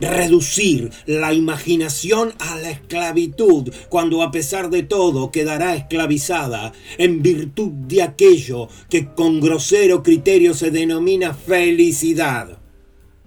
Reducir 0.00 0.90
la 1.06 1.32
imaginación 1.34 2.32
a 2.38 2.56
la 2.56 2.70
esclavitud, 2.70 3.70
cuando 3.88 4.22
a 4.22 4.30
pesar 4.30 4.70
de 4.70 4.82
todo 4.82 5.30
quedará 5.30 5.76
esclavizada 5.76 6.72
en 6.96 7.22
virtud 7.22 7.70
de 7.70 8.02
aquello 8.02 8.68
que 8.88 9.06
con 9.06 9.40
grosero 9.40 10.02
criterio 10.02 10.54
se 10.54 10.70
denomina 10.70 11.34
felicidad 11.34 12.59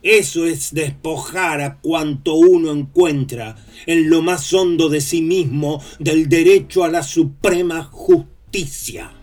eso 0.04 0.45
es 0.45 0.74
despojar 0.74 1.62
a 1.62 1.78
cuanto 1.78 2.36
uno 2.36 2.74
encuentra 2.74 3.56
en 3.86 4.10
lo 4.10 4.22
más 4.22 4.54
hondo 4.54 4.89
de 4.89 4.99
sí 4.99 5.22
mismo 5.22 5.82
del 5.97 6.28
derecho 6.28 6.84
a 6.84 6.89
la 6.89 7.04
suprema 7.04 7.86
justicia. 7.86 9.14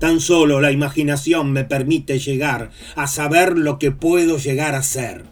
Tan 0.00 0.20
solo 0.20 0.60
la 0.60 0.72
imaginación 0.72 1.52
me 1.52 1.62
permite 1.62 2.18
llegar 2.18 2.72
a 2.96 3.06
saber 3.06 3.56
lo 3.56 3.78
que 3.78 3.92
puedo 3.92 4.36
llegar 4.36 4.74
a 4.74 4.82
ser. 4.82 5.26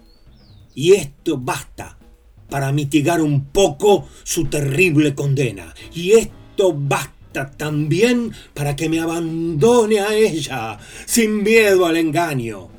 Y 0.77 0.93
esto 0.93 1.37
basta 1.37 1.99
para 2.49 2.71
mitigar 2.71 3.21
un 3.21 3.47
poco 3.47 4.09
su 4.23 4.45
terrible 4.45 5.17
condena. 5.17 5.75
Y 5.93 6.13
esto 6.13 6.73
basta 6.73 7.51
también 7.51 8.33
para 8.55 8.77
que 8.77 8.89
me 8.89 9.01
abandone 9.01 9.99
a 9.99 10.15
ella, 10.15 10.79
sin 11.05 11.43
miedo 11.43 11.85
al 11.85 11.97
engaño 11.97 12.74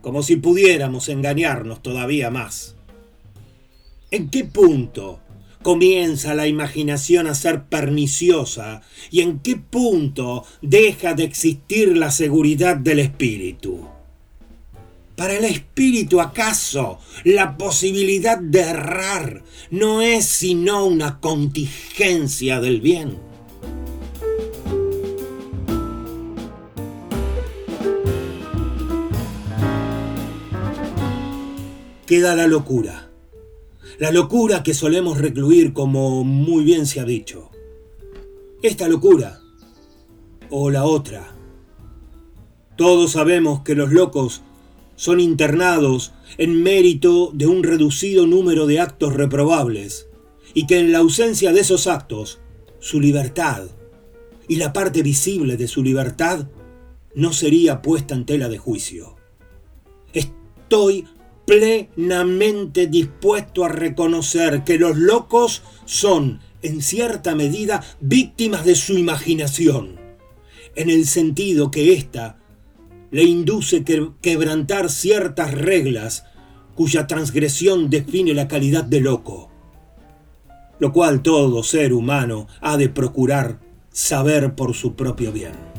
como 0.00 0.22
si 0.22 0.36
pudiéramos 0.36 1.08
engañarnos 1.08 1.82
todavía 1.82 2.30
más. 2.30 2.76
¿En 4.10 4.28
qué 4.28 4.44
punto 4.44 5.20
comienza 5.62 6.34
la 6.34 6.46
imaginación 6.46 7.26
a 7.26 7.34
ser 7.34 7.64
perniciosa 7.64 8.82
y 9.10 9.20
en 9.20 9.40
qué 9.40 9.56
punto 9.56 10.44
deja 10.62 11.14
de 11.14 11.24
existir 11.24 11.96
la 11.96 12.10
seguridad 12.10 12.76
del 12.76 12.98
espíritu? 12.98 13.86
Para 15.16 15.36
el 15.36 15.44
espíritu 15.44 16.20
acaso 16.20 16.98
la 17.24 17.58
posibilidad 17.58 18.38
de 18.38 18.60
errar 18.60 19.42
no 19.70 20.00
es 20.00 20.24
sino 20.24 20.86
una 20.86 21.20
contingencia 21.20 22.58
del 22.58 22.80
bien. 22.80 23.29
Queda 32.10 32.34
la 32.34 32.48
locura. 32.48 33.08
La 34.00 34.10
locura 34.10 34.64
que 34.64 34.74
solemos 34.74 35.18
recluir 35.18 35.72
como 35.72 36.24
muy 36.24 36.64
bien 36.64 36.86
se 36.86 36.98
ha 36.98 37.04
dicho. 37.04 37.52
Esta 38.64 38.88
locura 38.88 39.38
o 40.50 40.70
la 40.70 40.86
otra. 40.86 41.32
Todos 42.76 43.12
sabemos 43.12 43.60
que 43.60 43.76
los 43.76 43.92
locos 43.92 44.42
son 44.96 45.20
internados 45.20 46.12
en 46.36 46.60
mérito 46.60 47.30
de 47.32 47.46
un 47.46 47.62
reducido 47.62 48.26
número 48.26 48.66
de 48.66 48.80
actos 48.80 49.14
reprobables 49.14 50.08
y 50.52 50.66
que 50.66 50.80
en 50.80 50.90
la 50.90 50.98
ausencia 50.98 51.52
de 51.52 51.60
esos 51.60 51.86
actos, 51.86 52.40
su 52.80 53.00
libertad 53.00 53.68
y 54.48 54.56
la 54.56 54.72
parte 54.72 55.04
visible 55.04 55.56
de 55.56 55.68
su 55.68 55.84
libertad 55.84 56.48
no 57.14 57.32
sería 57.32 57.82
puesta 57.82 58.16
en 58.16 58.26
tela 58.26 58.48
de 58.48 58.58
juicio. 58.58 59.14
Estoy 60.12 61.06
plenamente 61.50 62.86
dispuesto 62.86 63.64
a 63.64 63.68
reconocer 63.68 64.62
que 64.62 64.78
los 64.78 64.96
locos 64.96 65.62
son, 65.84 66.38
en 66.62 66.80
cierta 66.80 67.34
medida, 67.34 67.82
víctimas 67.98 68.64
de 68.64 68.76
su 68.76 68.96
imaginación, 68.96 69.98
en 70.76 70.90
el 70.90 71.06
sentido 71.06 71.72
que 71.72 71.92
ésta 71.92 72.38
le 73.10 73.24
induce 73.24 73.82
que 73.82 74.10
quebrantar 74.22 74.90
ciertas 74.90 75.52
reglas 75.52 76.24
cuya 76.76 77.08
transgresión 77.08 77.90
define 77.90 78.32
la 78.32 78.46
calidad 78.46 78.84
de 78.84 79.00
loco, 79.00 79.50
lo 80.78 80.92
cual 80.92 81.20
todo 81.20 81.64
ser 81.64 81.92
humano 81.92 82.46
ha 82.60 82.76
de 82.76 82.88
procurar 82.90 83.58
saber 83.90 84.54
por 84.54 84.76
su 84.76 84.94
propio 84.94 85.32
bien. 85.32 85.69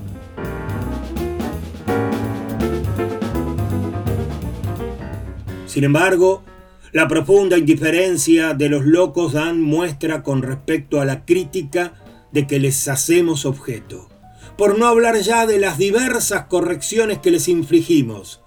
Sin 5.71 5.85
embargo, 5.85 6.43
la 6.91 7.07
profunda 7.07 7.57
indiferencia 7.57 8.53
de 8.53 8.67
los 8.67 8.85
locos 8.85 9.31
dan 9.31 9.61
muestra 9.61 10.21
con 10.21 10.41
respecto 10.41 10.99
a 10.99 11.05
la 11.05 11.23
crítica 11.23 11.93
de 12.33 12.45
que 12.45 12.59
les 12.59 12.89
hacemos 12.89 13.45
objeto, 13.45 14.09
por 14.57 14.77
no 14.77 14.85
hablar 14.85 15.17
ya 15.21 15.47
de 15.47 15.59
las 15.59 15.77
diversas 15.77 16.47
correcciones 16.47 17.19
que 17.19 17.31
les 17.31 17.47
infligimos. 17.47 18.41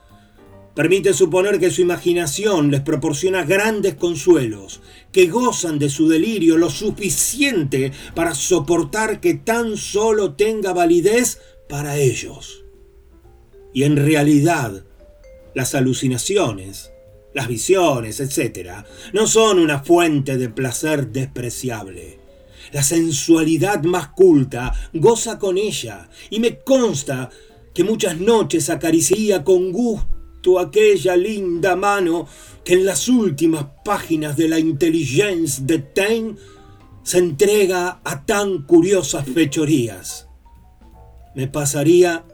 Permite 0.74 1.14
suponer 1.14 1.58
que 1.58 1.70
su 1.70 1.80
imaginación 1.80 2.70
les 2.70 2.82
proporciona 2.82 3.42
grandes 3.42 3.94
consuelos, 3.94 4.82
que 5.10 5.28
gozan 5.28 5.78
de 5.78 5.88
su 5.88 6.08
delirio 6.08 6.58
lo 6.58 6.68
suficiente 6.68 7.92
para 8.14 8.34
soportar 8.34 9.20
que 9.20 9.32
tan 9.32 9.78
solo 9.78 10.34
tenga 10.34 10.74
validez 10.74 11.40
para 11.70 11.96
ellos. 11.96 12.66
Y 13.72 13.84
en 13.84 13.96
realidad, 13.96 14.84
las 15.54 15.74
alucinaciones, 15.74 16.90
las 17.34 17.48
visiones, 17.48 18.20
etc., 18.20 18.70
no 19.12 19.26
son 19.26 19.58
una 19.58 19.80
fuente 19.80 20.38
de 20.38 20.48
placer 20.48 21.08
despreciable. 21.08 22.18
La 22.72 22.82
sensualidad 22.82 23.82
más 23.82 24.08
culta 24.08 24.72
goza 24.92 25.38
con 25.38 25.58
ella, 25.58 26.08
y 26.30 26.40
me 26.40 26.60
consta 26.60 27.28
que 27.74 27.84
muchas 27.84 28.18
noches 28.18 28.70
acariciaría 28.70 29.44
con 29.44 29.72
gusto 29.72 30.58
aquella 30.58 31.16
linda 31.16 31.74
mano 31.76 32.26
que 32.64 32.74
en 32.74 32.86
las 32.86 33.08
últimas 33.08 33.66
páginas 33.84 34.36
de 34.36 34.48
la 34.48 34.58
Intelligence 34.58 35.62
de 35.64 35.78
Taine 35.80 36.36
se 37.02 37.18
entrega 37.18 38.00
a 38.04 38.24
tan 38.24 38.62
curiosas 38.62 39.26
fechorías. 39.26 40.28
Me 41.34 41.48
pasaría 41.48 42.24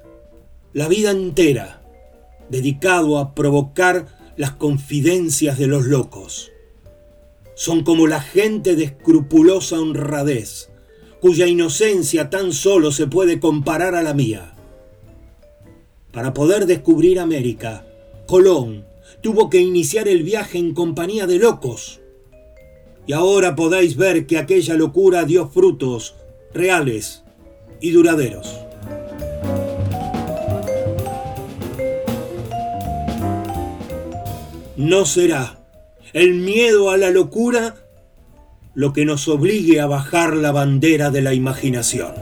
la 0.72 0.88
vida 0.88 1.10
entera 1.10 1.82
dedicado 2.48 3.18
a 3.18 3.34
provocar 3.34 4.19
las 4.40 4.52
confidencias 4.52 5.58
de 5.58 5.66
los 5.66 5.84
locos. 5.84 6.50
Son 7.54 7.84
como 7.84 8.06
la 8.06 8.22
gente 8.22 8.74
de 8.74 8.84
escrupulosa 8.84 9.78
honradez, 9.78 10.70
cuya 11.20 11.46
inocencia 11.46 12.30
tan 12.30 12.54
solo 12.54 12.90
se 12.90 13.06
puede 13.06 13.38
comparar 13.38 13.94
a 13.94 14.02
la 14.02 14.14
mía. 14.14 14.54
Para 16.10 16.32
poder 16.32 16.64
descubrir 16.64 17.20
América, 17.20 17.84
Colón 18.26 18.86
tuvo 19.20 19.50
que 19.50 19.60
iniciar 19.60 20.08
el 20.08 20.22
viaje 20.22 20.56
en 20.56 20.72
compañía 20.72 21.26
de 21.26 21.38
locos. 21.38 22.00
Y 23.06 23.12
ahora 23.12 23.54
podéis 23.54 23.98
ver 23.98 24.26
que 24.26 24.38
aquella 24.38 24.74
locura 24.74 25.26
dio 25.26 25.50
frutos 25.50 26.14
reales 26.54 27.24
y 27.82 27.90
duraderos. 27.90 28.69
No 34.80 35.04
será 35.04 35.58
el 36.14 36.32
miedo 36.36 36.90
a 36.90 36.96
la 36.96 37.10
locura 37.10 37.76
lo 38.72 38.94
que 38.94 39.04
nos 39.04 39.28
obligue 39.28 39.78
a 39.78 39.86
bajar 39.86 40.34
la 40.34 40.52
bandera 40.52 41.10
de 41.10 41.20
la 41.20 41.34
imaginación. 41.34 42.14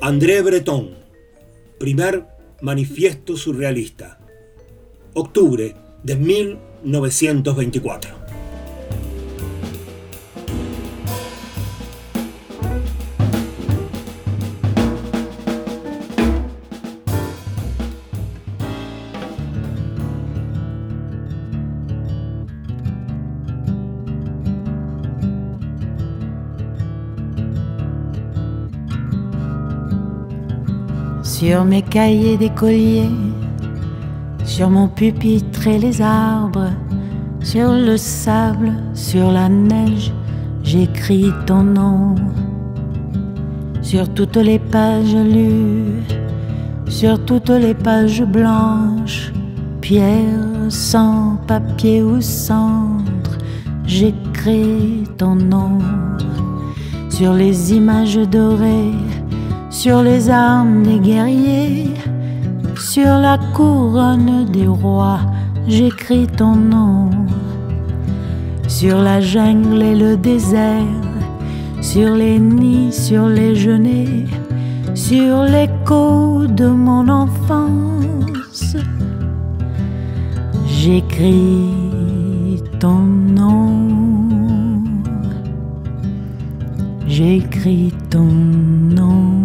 André 0.00 0.42
Breton, 0.42 0.90
primer 1.80 2.24
manifiesto 2.60 3.36
surrealista, 3.36 4.20
octubre 5.14 5.74
de 6.04 6.14
1924. 6.86 8.08
Sur 31.22 31.64
mes 31.64 31.82
cahiers 31.82 32.38
d'écolier 32.38 33.10
sur 34.56 34.70
mon 34.70 34.88
pupitre 34.88 35.66
et 35.66 35.78
les 35.78 36.00
arbres, 36.00 36.70
sur 37.42 37.72
le 37.72 37.98
sable, 37.98 38.72
sur 38.94 39.30
la 39.30 39.50
neige, 39.50 40.14
j'écris 40.62 41.30
ton 41.44 41.62
nom. 41.62 42.14
Sur 43.82 44.08
toutes 44.14 44.38
les 44.38 44.58
pages 44.58 45.14
lues, 45.14 46.00
sur 46.88 47.22
toutes 47.26 47.50
les 47.50 47.74
pages 47.74 48.22
blanches, 48.22 49.30
pierre, 49.82 50.70
sang, 50.70 51.36
papier 51.46 52.02
ou 52.02 52.22
cendre, 52.22 53.36
j'écris 53.84 55.04
ton 55.18 55.34
nom. 55.34 55.80
Sur 57.10 57.34
les 57.34 57.74
images 57.74 58.26
dorées, 58.30 58.94
sur 59.68 60.00
les 60.00 60.30
armes 60.30 60.82
des 60.82 60.98
guerriers, 60.98 61.90
sur 62.96 63.18
la 63.18 63.36
couronne 63.52 64.46
des 64.46 64.66
rois, 64.66 65.20
j'écris 65.68 66.26
ton 66.26 66.56
nom. 66.56 67.10
Sur 68.68 69.02
la 69.02 69.20
jungle 69.20 69.82
et 69.82 69.94
le 69.94 70.16
désert, 70.16 71.02
sur 71.82 72.14
les 72.14 72.38
nids, 72.38 72.94
sur 72.94 73.28
les 73.28 73.54
genêts, 73.54 74.24
sur 74.94 75.42
l'écho 75.42 76.46
de 76.46 76.68
mon 76.68 77.06
enfance, 77.10 78.76
j'écris 80.66 82.62
ton 82.80 83.00
nom. 83.40 83.90
J'écris 87.06 87.92
ton 88.08 88.32
nom. 89.00 89.35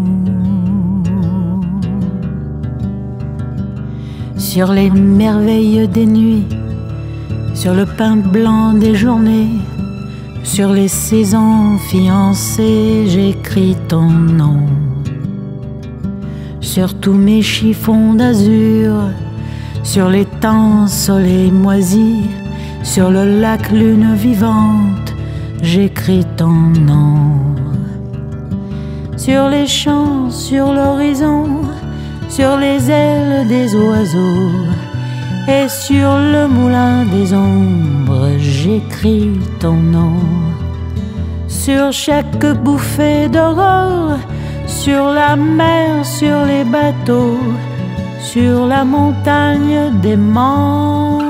Sur 4.42 4.74
les 4.74 4.90
merveilles 4.90 5.88
des 5.88 6.08
nuits, 6.08 6.48
sur 7.54 7.76
le 7.76 7.86
pain 7.86 8.16
blanc 8.16 8.74
des 8.74 8.96
journées, 8.96 9.52
sur 10.44 10.74
les 10.74 10.88
saisons 10.88 11.78
fiancées, 11.78 13.06
j'écris 13.06 13.78
ton 13.88 14.10
nom. 14.10 14.66
Sur 16.60 16.96
tous 16.96 17.14
mes 17.14 17.44
chiffons 17.44 18.16
d'azur, 18.16 18.96
sur 19.84 20.10
les 20.10 20.26
temps 20.26 20.88
soleil 20.88 21.52
moisis, 21.52 22.26
sur 22.82 23.12
le 23.12 23.40
lac 23.40 23.72
lune 23.72 24.16
vivante, 24.16 25.14
j'écris 25.62 26.26
ton 26.36 26.72
nom. 26.92 27.38
Sur 29.18 29.50
les 29.50 29.68
champs, 29.68 30.32
sur 30.32 30.74
l'horizon, 30.74 31.62
sur 32.32 32.56
les 32.56 32.90
ailes 32.90 33.46
des 33.46 33.76
oiseaux 33.76 34.52
et 35.50 35.68
sur 35.68 36.16
le 36.34 36.48
moulin 36.48 37.04
des 37.06 37.34
ombres, 37.34 38.30
j'écris 38.40 39.38
ton 39.60 39.74
nom. 39.74 40.16
Sur 41.50 41.92
chaque 41.92 42.46
bouffée 42.64 43.28
d'aurore, 43.28 44.18
sur 44.66 45.10
la 45.10 45.36
mer, 45.36 46.06
sur 46.06 46.46
les 46.46 46.64
bateaux, 46.64 47.40
sur 48.22 48.66
la 48.66 48.86
montagne 48.86 50.00
des 50.02 50.16
montes, 50.16 51.28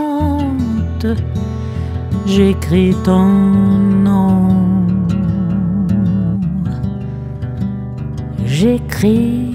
j'écris 2.27 2.95
ton 3.03 3.25
nom. 4.07 4.49
J'écris 8.45 9.50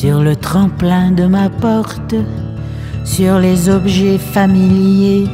sur 0.00 0.20
le 0.20 0.36
tremplin 0.36 1.10
de 1.10 1.24
ma 1.24 1.48
porte, 1.48 2.14
sur 3.06 3.38
les 3.38 3.70
objets 3.70 4.18
familiers, 4.18 5.26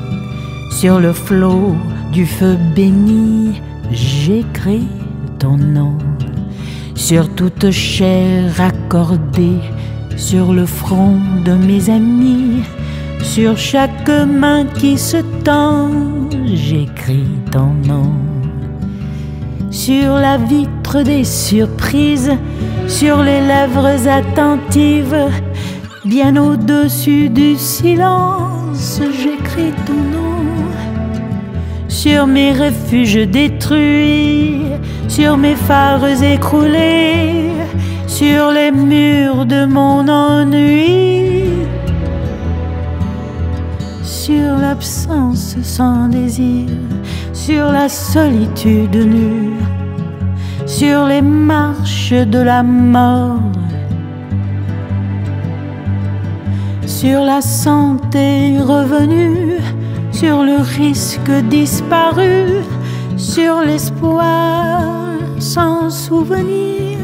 sur 0.70 1.00
le 1.00 1.12
flot 1.12 1.74
du 2.12 2.24
feu 2.26 2.56
béni, 2.76 3.60
j'écris 3.90 4.86
ton 5.40 5.56
nom. 5.56 5.98
Sur 6.94 7.28
toute 7.34 7.72
chair 7.72 8.52
accordée, 8.60 9.58
sur 10.16 10.52
le 10.52 10.64
front 10.64 11.18
de 11.44 11.54
mes 11.54 11.90
amis, 11.90 12.62
sur 13.20 13.58
chaque 13.58 14.08
main 14.08 14.64
qui 14.78 14.96
se 14.96 15.16
tend, 15.42 15.90
j'écris 16.46 17.26
ton 17.50 17.72
nom. 17.84 18.12
Sur 19.72 20.14
la 20.18 20.36
des 21.00 21.24
surprises, 21.24 22.32
sur 22.86 23.22
les 23.22 23.40
lèvres 23.40 24.08
attentives, 24.08 25.16
bien 26.04 26.36
au-dessus 26.36 27.28
du 27.30 27.56
silence, 27.56 29.00
j'écris 29.00 29.72
ton 29.86 29.94
nom. 29.94 30.32
Sur 31.88 32.26
mes 32.26 32.52
refuges 32.52 33.26
détruits, 33.28 34.62
sur 35.08 35.36
mes 35.36 35.54
phares 35.54 36.22
écroulés, 36.22 37.50
sur 38.06 38.50
les 38.50 38.70
murs 38.70 39.46
de 39.46 39.64
mon 39.64 40.06
ennui, 40.08 41.44
sur 44.02 44.58
l'absence 44.58 45.56
sans 45.62 46.08
désir, 46.08 46.68
sur 47.32 47.72
la 47.72 47.88
solitude 47.88 48.96
nue, 48.96 49.54
sur 50.72 51.04
les 51.04 51.20
marches 51.20 52.14
de 52.34 52.38
la 52.38 52.62
mort, 52.62 53.52
sur 56.86 57.20
la 57.20 57.42
santé 57.42 58.56
revenue, 58.58 59.58
sur 60.12 60.42
le 60.42 60.56
risque 60.78 61.30
disparu, 61.50 62.64
sur 63.18 63.60
l'espoir 63.60 64.80
sans 65.38 65.90
souvenir. 65.90 66.98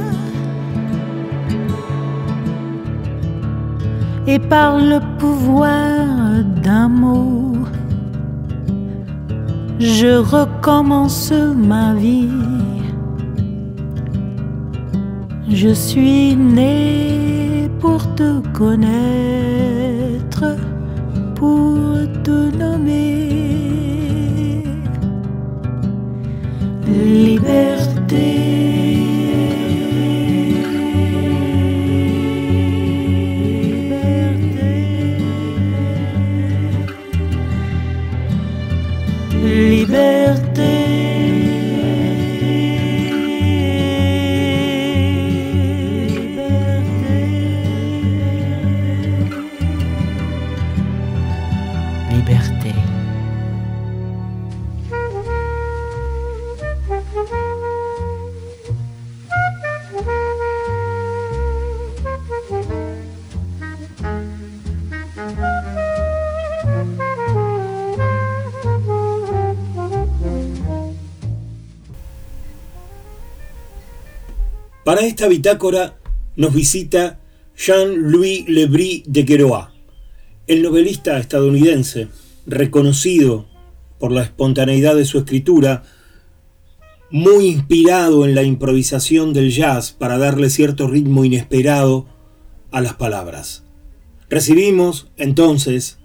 Et 4.26 4.38
par 4.38 4.78
le 4.78 5.00
pouvoir 5.18 6.42
d'un 6.64 6.88
mot, 6.88 7.52
je 9.78 10.16
recommence 10.16 11.32
ma 11.54 11.92
vie. 11.92 12.30
Je 15.51 15.70
suis 15.70 16.36
né 16.36 17.68
pour 17.80 18.14
te 18.14 18.40
connaître, 18.57 18.94
pour 21.34 21.96
te 22.22 22.57
nommer. 22.57 24.62
Liberté. 26.86 28.26
Liberté. 39.42 40.47
Para 74.89 75.03
esta 75.03 75.28
bitácora 75.28 75.99
nos 76.34 76.55
visita 76.55 77.20
Jean-Louis 77.55 78.49
Lebris 78.49 79.03
de 79.05 79.26
Queroa, 79.26 79.74
el 80.47 80.62
novelista 80.62 81.18
estadounidense, 81.18 82.09
reconocido 82.47 83.47
por 83.99 84.12
la 84.12 84.22
espontaneidad 84.22 84.97
de 84.97 85.05
su 85.05 85.18
escritura, 85.18 85.82
muy 87.11 87.49
inspirado 87.49 88.24
en 88.24 88.34
la 88.34 88.45
improvisación 88.45 89.34
del 89.34 89.51
jazz 89.51 89.93
para 89.93 90.16
darle 90.16 90.49
cierto 90.49 90.86
ritmo 90.86 91.22
inesperado 91.22 92.07
a 92.70 92.80
las 92.80 92.95
palabras. 92.95 93.64
Recibimos 94.30 95.09
entonces 95.18 95.99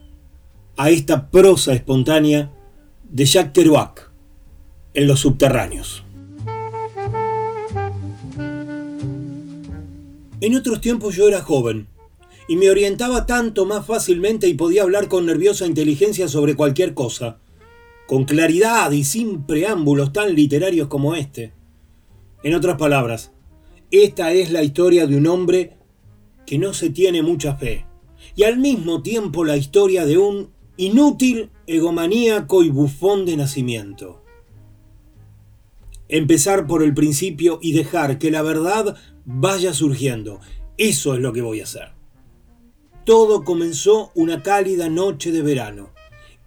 a 0.75 0.89
esta 0.89 1.31
prosa 1.31 1.71
espontánea 1.71 2.51
de 3.09 3.23
Jacques 3.23 3.63
Kerouac 3.63 4.11
en 4.93 5.07
los 5.07 5.21
subterráneos. 5.21 6.03
En 10.43 10.57
otros 10.57 10.81
tiempos 10.81 11.15
yo 11.15 11.29
era 11.29 11.41
joven 11.41 11.87
y 12.49 12.57
me 12.57 12.69
orientaba 12.69 13.25
tanto 13.25 13.65
más 13.65 13.85
fácilmente 13.85 14.49
y 14.49 14.55
podía 14.55 14.83
hablar 14.83 15.07
con 15.07 15.25
nerviosa 15.25 15.65
inteligencia 15.65 16.27
sobre 16.27 16.57
cualquier 16.57 16.93
cosa, 16.93 17.39
con 18.07 18.25
claridad 18.25 18.91
y 18.91 19.05
sin 19.05 19.43
preámbulos 19.43 20.11
tan 20.11 20.35
literarios 20.35 20.89
como 20.89 21.15
este. 21.15 21.53
En 22.43 22.55
otras 22.55 22.77
palabras, 22.77 23.31
esta 23.89 24.33
es 24.33 24.51
la 24.51 24.63
historia 24.63 25.07
de 25.07 25.15
un 25.15 25.27
hombre 25.27 25.77
que 26.45 26.57
no 26.57 26.73
se 26.73 26.89
tiene 26.89 27.21
mucha 27.21 27.55
fe, 27.55 27.85
y 28.35 28.43
al 28.43 28.57
mismo 28.57 29.01
tiempo 29.01 29.45
la 29.45 29.55
historia 29.55 30.05
de 30.05 30.17
un 30.17 30.49
inútil 30.75 31.51
egomaníaco 31.67 32.63
y 32.63 32.69
bufón 32.69 33.25
de 33.25 33.37
nacimiento. 33.37 34.22
Empezar 36.09 36.67
por 36.67 36.83
el 36.83 36.93
principio 36.93 37.59
y 37.61 37.73
dejar 37.73 38.19
que 38.19 38.31
la 38.31 38.41
verdad 38.41 38.97
vaya 39.25 39.73
surgiendo. 39.73 40.39
Eso 40.77 41.13
es 41.13 41.21
lo 41.21 41.33
que 41.33 41.41
voy 41.41 41.61
a 41.61 41.63
hacer. 41.63 41.93
Todo 43.05 43.43
comenzó 43.43 44.11
una 44.15 44.43
cálida 44.43 44.89
noche 44.89 45.31
de 45.31 45.41
verano. 45.41 45.91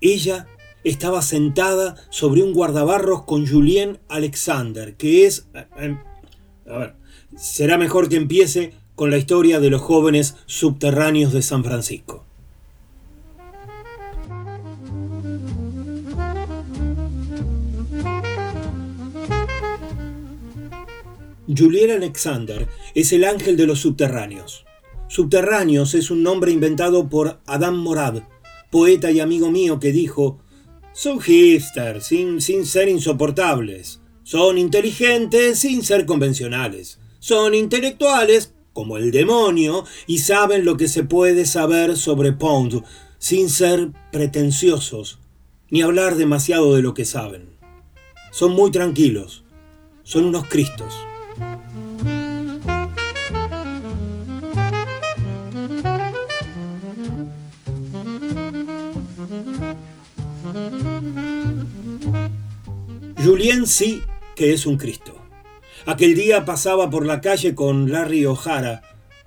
Ella 0.00 0.46
estaba 0.84 1.22
sentada 1.22 1.96
sobre 2.11 2.42
un 2.42 2.52
guardabarros 2.52 3.24
con 3.24 3.46
Julien 3.46 3.98
Alexander, 4.09 4.96
que 4.96 5.26
es... 5.26 5.48
eh, 5.54 5.96
A 6.68 6.78
ver, 6.78 6.96
será 7.36 7.78
mejor 7.78 8.09
que 8.09 8.16
empiece 8.16 8.74
con 8.94 9.11
la 9.11 9.18
historia 9.18 9.61
de 9.61 9.70
los 9.70 9.82
jóvenes 9.82 10.36
subterráneos 10.46 11.32
de 11.32 11.42
San 11.42 11.64
Francisco. 11.64 12.25
Julien 21.49 21.90
Alexander 21.90 22.68
es 22.94 23.12
el 23.12 23.24
ángel 23.24 23.57
de 23.57 23.66
los 23.66 23.80
subterráneos. 23.80 24.64
Subterráneos 25.09 25.94
es 25.94 26.11
un 26.11 26.22
nombre 26.22 26.51
inventado 26.51 27.09
por 27.09 27.40
Adam 27.47 27.76
Morad, 27.76 28.22
poeta 28.70 29.11
y 29.11 29.20
amigo 29.20 29.51
mío 29.51 29.78
que 29.78 29.92
dijo, 29.92 30.38
son 30.92 31.20
hipsters 31.20 32.07
sin, 32.07 32.40
sin 32.40 32.66
ser 32.66 32.88
insoportables, 32.88 34.01
son 34.24 34.59
inteligentes 34.59 35.61
sin 35.61 35.84
ser 35.84 36.07
convencionales, 36.07 36.99
son 37.20 37.55
intelectuales 37.55 38.55
como 38.72 38.97
el 38.97 39.11
demonio 39.11 39.84
y 40.07 40.18
saben 40.18 40.64
lo 40.64 40.76
que 40.76 40.88
se 40.88 41.05
puede 41.05 41.47
saber 41.47 41.97
sobre 41.97 42.32
Pound 42.32 42.82
sin 43.18 43.49
ser 43.49 43.92
pretenciosos 44.11 45.20
ni 45.70 45.82
hablar 45.82 46.16
demasiado 46.16 46.74
de 46.74 46.82
lo 46.82 46.94
que 46.94 47.05
saben. 47.05 47.57
Son 48.32 48.53
muy 48.53 48.70
tranquilos, 48.70 49.44
son 50.03 50.24
unos 50.24 50.47
cristos. 50.49 50.94
Julien 63.26 63.66
sí 63.66 64.02
que 64.36 64.52
es 64.52 64.66
un 64.66 64.76
Cristo. 64.76 65.16
Aquel 65.84 66.14
día 66.14 66.44
pasaba 66.44 66.90
por 66.90 67.04
la 67.04 67.20
calle 67.20 67.56
con 67.56 67.90
Larry 67.90 68.24
O'Hara, 68.24 68.82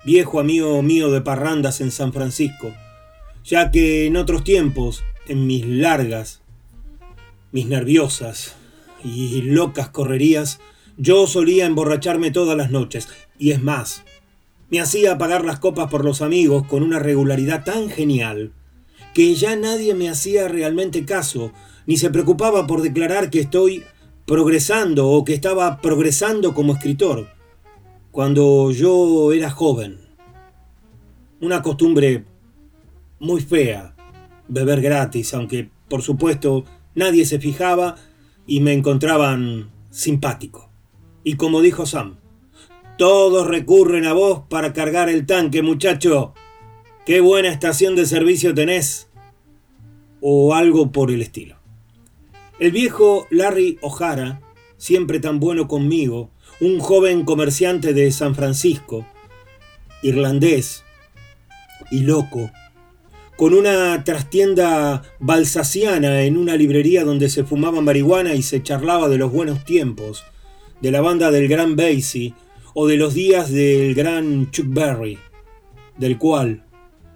viejo 0.06 0.40
amigo 0.40 0.80
mío 0.80 1.10
de 1.10 1.20
parrandas 1.20 1.82
en 1.82 1.90
San 1.90 2.14
Francisco, 2.14 2.72
ya 3.44 3.70
que 3.70 4.06
en 4.06 4.16
otros 4.16 4.42
tiempos, 4.42 5.04
en 5.28 5.46
mis 5.46 5.66
largas, 5.66 6.40
mis 7.52 7.66
nerviosas 7.66 8.54
y 9.04 9.42
locas 9.42 9.90
correrías, 9.90 10.60
yo 10.96 11.26
solía 11.26 11.66
emborracharme 11.66 12.30
todas 12.30 12.56
las 12.56 12.70
noches, 12.70 13.06
y 13.38 13.50
es 13.50 13.62
más, 13.62 14.04
Me 14.70 14.80
hacía 14.80 15.18
pagar 15.18 15.44
las 15.44 15.58
copas 15.58 15.90
por 15.90 16.06
los 16.06 16.22
amigos 16.22 16.66
con 16.66 16.82
una 16.82 17.00
regularidad 17.00 17.64
tan 17.64 17.90
genial 17.90 18.54
que 19.12 19.34
ya 19.34 19.56
nadie 19.56 19.92
me 19.94 20.08
hacía 20.08 20.48
realmente 20.48 21.04
caso, 21.04 21.52
ni 21.90 21.96
se 21.96 22.10
preocupaba 22.10 22.68
por 22.68 22.82
declarar 22.82 23.30
que 23.30 23.40
estoy 23.40 23.82
progresando 24.24 25.08
o 25.08 25.24
que 25.24 25.34
estaba 25.34 25.80
progresando 25.80 26.54
como 26.54 26.74
escritor, 26.74 27.26
cuando 28.12 28.70
yo 28.70 29.32
era 29.32 29.50
joven. 29.50 29.98
Una 31.40 31.62
costumbre 31.62 32.26
muy 33.18 33.40
fea, 33.40 33.96
beber 34.46 34.80
gratis, 34.80 35.34
aunque 35.34 35.68
por 35.88 36.02
supuesto 36.02 36.64
nadie 36.94 37.26
se 37.26 37.40
fijaba 37.40 37.96
y 38.46 38.60
me 38.60 38.72
encontraban 38.72 39.72
simpático. 39.90 40.70
Y 41.24 41.34
como 41.34 41.60
dijo 41.60 41.86
Sam, 41.86 42.18
todos 42.98 43.48
recurren 43.48 44.06
a 44.06 44.12
vos 44.12 44.42
para 44.48 44.72
cargar 44.72 45.08
el 45.08 45.26
tanque, 45.26 45.60
muchacho. 45.60 46.34
Qué 47.04 47.20
buena 47.20 47.48
estación 47.48 47.96
de 47.96 48.06
servicio 48.06 48.54
tenés. 48.54 49.08
O 50.20 50.54
algo 50.54 50.92
por 50.92 51.10
el 51.10 51.22
estilo. 51.22 51.59
El 52.60 52.72
viejo 52.72 53.26
Larry 53.30 53.78
O'Hara, 53.80 54.42
siempre 54.76 55.18
tan 55.18 55.40
bueno 55.40 55.66
conmigo, 55.66 56.28
un 56.60 56.78
joven 56.78 57.24
comerciante 57.24 57.94
de 57.94 58.12
San 58.12 58.34
Francisco, 58.34 59.06
irlandés 60.02 60.84
y 61.90 62.00
loco, 62.00 62.50
con 63.38 63.54
una 63.54 64.04
trastienda 64.04 65.00
balsaciana 65.20 66.24
en 66.24 66.36
una 66.36 66.54
librería 66.56 67.02
donde 67.02 67.30
se 67.30 67.44
fumaba 67.44 67.80
marihuana 67.80 68.34
y 68.34 68.42
se 68.42 68.62
charlaba 68.62 69.08
de 69.08 69.16
los 69.16 69.32
buenos 69.32 69.64
tiempos, 69.64 70.22
de 70.82 70.90
la 70.90 71.00
banda 71.00 71.30
del 71.30 71.48
gran 71.48 71.76
Basie 71.76 72.34
o 72.74 72.86
de 72.86 72.98
los 72.98 73.14
días 73.14 73.50
del 73.50 73.94
gran 73.94 74.50
Chuck 74.50 74.66
Berry, 74.68 75.18
del 75.96 76.18
cual 76.18 76.66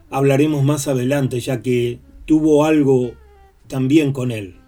hablaremos 0.09 0.65
más 0.65 0.89
adelante 0.89 1.39
ya 1.41 1.61
que 1.61 1.99
tuvo 2.25 2.65
algo 2.65 3.13
también 3.69 4.15
con 4.15 4.31
él, 4.31 4.64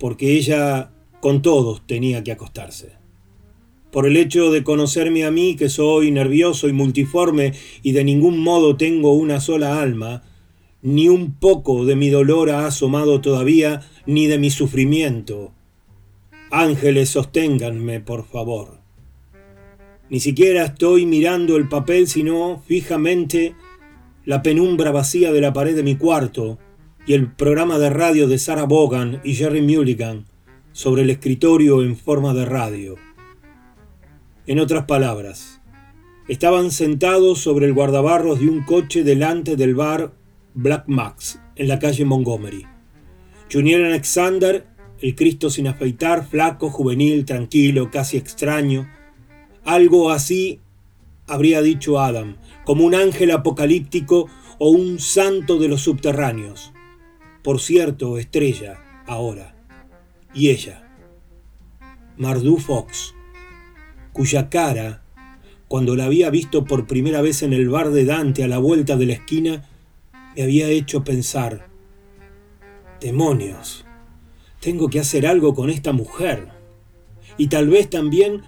porque 0.00 0.32
ella 0.36 0.90
con 1.20 1.42
todos 1.42 1.86
tenía 1.86 2.24
que 2.24 2.32
acostarse. 2.32 2.92
Por 3.92 4.06
el 4.06 4.16
hecho 4.16 4.50
de 4.50 4.64
conocerme 4.64 5.24
a 5.24 5.30
mí, 5.30 5.56
que 5.56 5.68
soy 5.68 6.10
nervioso 6.10 6.68
y 6.68 6.72
multiforme 6.72 7.52
y 7.82 7.92
de 7.92 8.02
ningún 8.02 8.38
modo 8.38 8.76
tengo 8.76 9.12
una 9.12 9.40
sola 9.40 9.82
alma, 9.82 10.22
ni 10.80 11.08
un 11.08 11.34
poco 11.34 11.84
de 11.84 11.96
mi 11.96 12.08
dolor 12.08 12.50
ha 12.50 12.66
asomado 12.66 13.20
todavía, 13.20 13.82
ni 14.06 14.26
de 14.26 14.38
mi 14.38 14.50
sufrimiento. 14.50 15.52
Ángeles, 16.50 17.10
sosténganme, 17.10 18.00
por 18.00 18.24
favor. 18.24 18.80
Ni 20.08 20.18
siquiera 20.18 20.64
estoy 20.64 21.04
mirando 21.04 21.56
el 21.56 21.68
papel, 21.68 22.08
sino 22.08 22.62
fijamente 22.66 23.54
la 24.24 24.42
penumbra 24.42 24.92
vacía 24.92 25.30
de 25.30 25.40
la 25.42 25.52
pared 25.52 25.76
de 25.76 25.82
mi 25.82 25.96
cuarto 25.96 26.58
y 27.06 27.14
el 27.14 27.32
programa 27.32 27.78
de 27.78 27.90
radio 27.90 28.28
de 28.28 28.38
Sarah 28.38 28.64
Bogan 28.64 29.20
y 29.24 29.34
Jerry 29.34 29.62
Mulligan 29.62 30.26
sobre 30.72 31.02
el 31.02 31.10
escritorio 31.10 31.82
en 31.82 31.96
forma 31.96 32.34
de 32.34 32.44
radio. 32.44 32.96
En 34.46 34.58
otras 34.58 34.84
palabras, 34.84 35.60
estaban 36.28 36.70
sentados 36.70 37.40
sobre 37.40 37.66
el 37.66 37.72
guardabarros 37.72 38.40
de 38.40 38.48
un 38.48 38.62
coche 38.62 39.02
delante 39.02 39.56
del 39.56 39.74
bar 39.74 40.12
Black 40.54 40.84
Max 40.86 41.40
en 41.56 41.68
la 41.68 41.78
calle 41.78 42.04
Montgomery. 42.04 42.66
Junior 43.52 43.84
Alexander, 43.84 44.66
el 45.00 45.14
Cristo 45.14 45.50
sin 45.50 45.66
afeitar, 45.66 46.26
flaco, 46.26 46.70
juvenil, 46.70 47.24
tranquilo, 47.24 47.90
casi 47.90 48.16
extraño. 48.16 48.88
Algo 49.64 50.10
así 50.10 50.60
habría 51.26 51.62
dicho 51.62 52.00
Adam, 52.00 52.36
como 52.64 52.84
un 52.84 52.94
ángel 52.94 53.30
apocalíptico 53.30 54.28
o 54.58 54.70
un 54.70 54.98
santo 54.98 55.58
de 55.58 55.68
los 55.68 55.82
subterráneos. 55.82 56.72
Por 57.42 57.60
cierto, 57.60 58.18
estrella, 58.18 59.02
ahora. 59.06 59.54
Y 60.34 60.50
ella, 60.50 60.88
Mardu 62.16 62.58
Fox, 62.58 63.14
cuya 64.12 64.50
cara, 64.50 65.02
cuando 65.68 65.96
la 65.96 66.04
había 66.04 66.30
visto 66.30 66.64
por 66.64 66.86
primera 66.86 67.22
vez 67.22 67.42
en 67.42 67.52
el 67.52 67.68
bar 67.68 67.90
de 67.90 68.04
Dante 68.04 68.44
a 68.44 68.48
la 68.48 68.58
vuelta 68.58 68.96
de 68.96 69.06
la 69.06 69.14
esquina, 69.14 69.68
me 70.36 70.42
había 70.42 70.68
hecho 70.68 71.02
pensar, 71.02 71.68
demonios, 73.00 73.86
tengo 74.60 74.90
que 74.90 75.00
hacer 75.00 75.26
algo 75.26 75.54
con 75.54 75.70
esta 75.70 75.92
mujer. 75.92 76.48
Y 77.38 77.48
tal 77.48 77.68
vez 77.68 77.88
también 77.88 78.42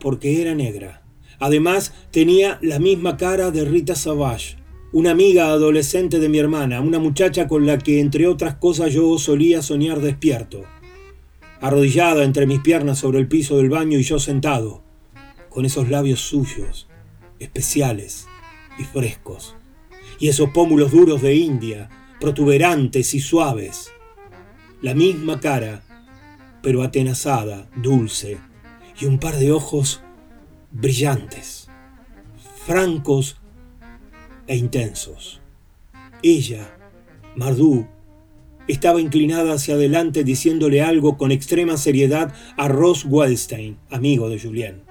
porque 0.00 0.40
era 0.40 0.54
negra. 0.54 1.02
Además, 1.38 1.92
tenía 2.10 2.58
la 2.62 2.78
misma 2.78 3.16
cara 3.16 3.50
de 3.50 3.64
Rita 3.64 3.94
Savage, 3.94 4.56
una 4.92 5.12
amiga 5.12 5.46
adolescente 5.46 6.18
de 6.18 6.28
mi 6.28 6.38
hermana, 6.38 6.82
una 6.82 6.98
muchacha 6.98 7.48
con 7.48 7.66
la 7.66 7.78
que, 7.78 7.98
entre 7.98 8.26
otras 8.26 8.56
cosas, 8.56 8.92
yo 8.92 9.18
solía 9.18 9.62
soñar 9.62 10.00
despierto. 10.00 10.64
Arrodillada 11.62 12.24
entre 12.24 12.46
mis 12.46 12.60
piernas 12.60 12.98
sobre 12.98 13.18
el 13.18 13.26
piso 13.26 13.56
del 13.56 13.70
baño 13.70 13.98
y 13.98 14.02
yo 14.02 14.18
sentado, 14.18 14.82
con 15.48 15.64
esos 15.64 15.88
labios 15.88 16.20
suyos, 16.20 16.88
especiales 17.38 18.26
y 18.78 18.84
frescos, 18.84 19.56
y 20.18 20.28
esos 20.28 20.50
pómulos 20.50 20.92
duros 20.92 21.22
de 21.22 21.36
India, 21.36 21.88
protuberantes 22.20 23.14
y 23.14 23.20
suaves. 23.20 23.90
La 24.82 24.94
misma 24.94 25.40
cara, 25.40 25.84
pero 26.62 26.82
atenazada, 26.82 27.66
dulce, 27.76 28.36
y 29.00 29.06
un 29.06 29.18
par 29.18 29.36
de 29.38 29.52
ojos 29.52 30.02
brillantes, 30.70 31.70
francos 32.66 33.41
e 34.46 34.56
intensos. 34.56 35.40
Ella, 36.22 36.76
Mardú, 37.36 37.86
estaba 38.68 39.00
inclinada 39.00 39.54
hacia 39.54 39.74
adelante 39.74 40.24
diciéndole 40.24 40.82
algo 40.82 41.16
con 41.18 41.32
extrema 41.32 41.76
seriedad 41.76 42.32
a 42.56 42.68
Ross 42.68 43.04
Wellstein, 43.04 43.76
amigo 43.90 44.28
de 44.28 44.38
Julien. 44.38 44.82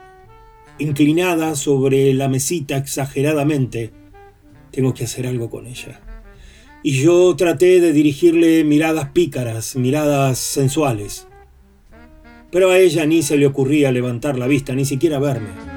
Inclinada 0.77 1.55
sobre 1.55 2.13
la 2.13 2.27
mesita 2.27 2.77
exageradamente, 2.77 3.91
tengo 4.71 4.93
que 4.93 5.05
hacer 5.05 5.27
algo 5.27 5.49
con 5.49 5.67
ella. 5.67 6.01
Y 6.83 7.01
yo 7.01 7.35
traté 7.35 7.79
de 7.79 7.93
dirigirle 7.93 8.63
miradas 8.63 9.09
pícaras, 9.09 9.75
miradas 9.75 10.39
sensuales. 10.39 11.27
Pero 12.51 12.71
a 12.71 12.79
ella 12.79 13.05
ni 13.05 13.21
se 13.21 13.37
le 13.37 13.45
ocurría 13.45 13.91
levantar 13.91 14.37
la 14.37 14.47
vista, 14.47 14.73
ni 14.73 14.85
siquiera 14.85 15.19
verme. 15.19 15.70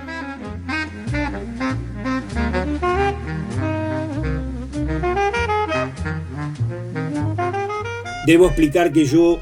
Debo 8.27 8.47
explicar 8.47 8.93
que 8.93 9.05
yo 9.05 9.41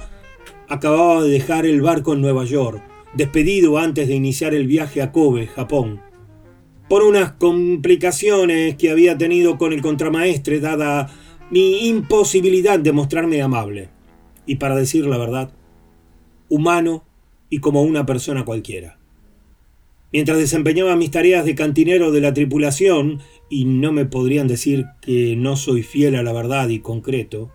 acababa 0.69 1.23
de 1.23 1.31
dejar 1.31 1.67
el 1.67 1.83
barco 1.83 2.15
en 2.15 2.21
Nueva 2.21 2.45
York, 2.45 2.83
despedido 3.15 3.79
antes 3.79 4.09
de 4.09 4.15
iniciar 4.15 4.55
el 4.55 4.67
viaje 4.67 5.03
a 5.03 5.13
Kobe, 5.13 5.47
Japón 5.47 6.01
por 6.93 7.05
unas 7.05 7.33
complicaciones 7.33 8.77
que 8.77 8.91
había 8.91 9.17
tenido 9.17 9.57
con 9.57 9.73
el 9.73 9.81
contramaestre 9.81 10.61
dada 10.61 11.11
mi 11.51 11.89
imposibilidad 11.89 12.79
de 12.79 12.93
mostrarme 12.93 13.41
amable. 13.41 13.89
Y 14.45 14.57
para 14.57 14.77
decir 14.77 15.07
la 15.07 15.17
verdad, 15.17 15.55
humano 16.51 17.03
y 17.49 17.61
como 17.61 17.81
una 17.81 18.05
persona 18.05 18.45
cualquiera. 18.45 18.99
Mientras 20.13 20.37
desempeñaba 20.37 20.95
mis 20.95 21.11
tareas 21.11 21.47
de 21.47 21.55
cantinero 21.55 22.13
de 22.13 22.21
la 22.21 22.35
tripulación, 22.35 23.21
y 23.49 23.65
no 23.65 23.91
me 23.93 24.05
podrían 24.05 24.47
decir 24.47 24.85
que 25.01 25.35
no 25.35 25.57
soy 25.57 25.83
fiel 25.83 26.15
a 26.15 26.23
la 26.23 26.35
verdad 26.35 26.69
y 26.69 26.81
concreto, 26.81 27.51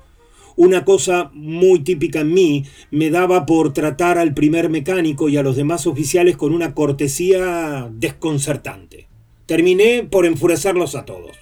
una 0.57 0.83
cosa 0.83 1.29
muy 1.33 1.79
típica 1.79 2.21
en 2.21 2.33
mí 2.33 2.65
me 2.91 3.09
daba 3.09 3.45
por 3.45 3.73
tratar 3.73 4.17
al 4.17 4.33
primer 4.33 4.69
mecánico 4.69 5.29
y 5.29 5.37
a 5.37 5.43
los 5.43 5.55
demás 5.55 5.87
oficiales 5.87 6.35
con 6.35 6.51
una 6.51 6.73
cortesía 6.73 7.89
desconcertante. 7.93 9.07
Terminé 9.45 10.03
por 10.03 10.25
enfurecerlos 10.25 10.95
a 10.95 11.05
todos. 11.05 11.37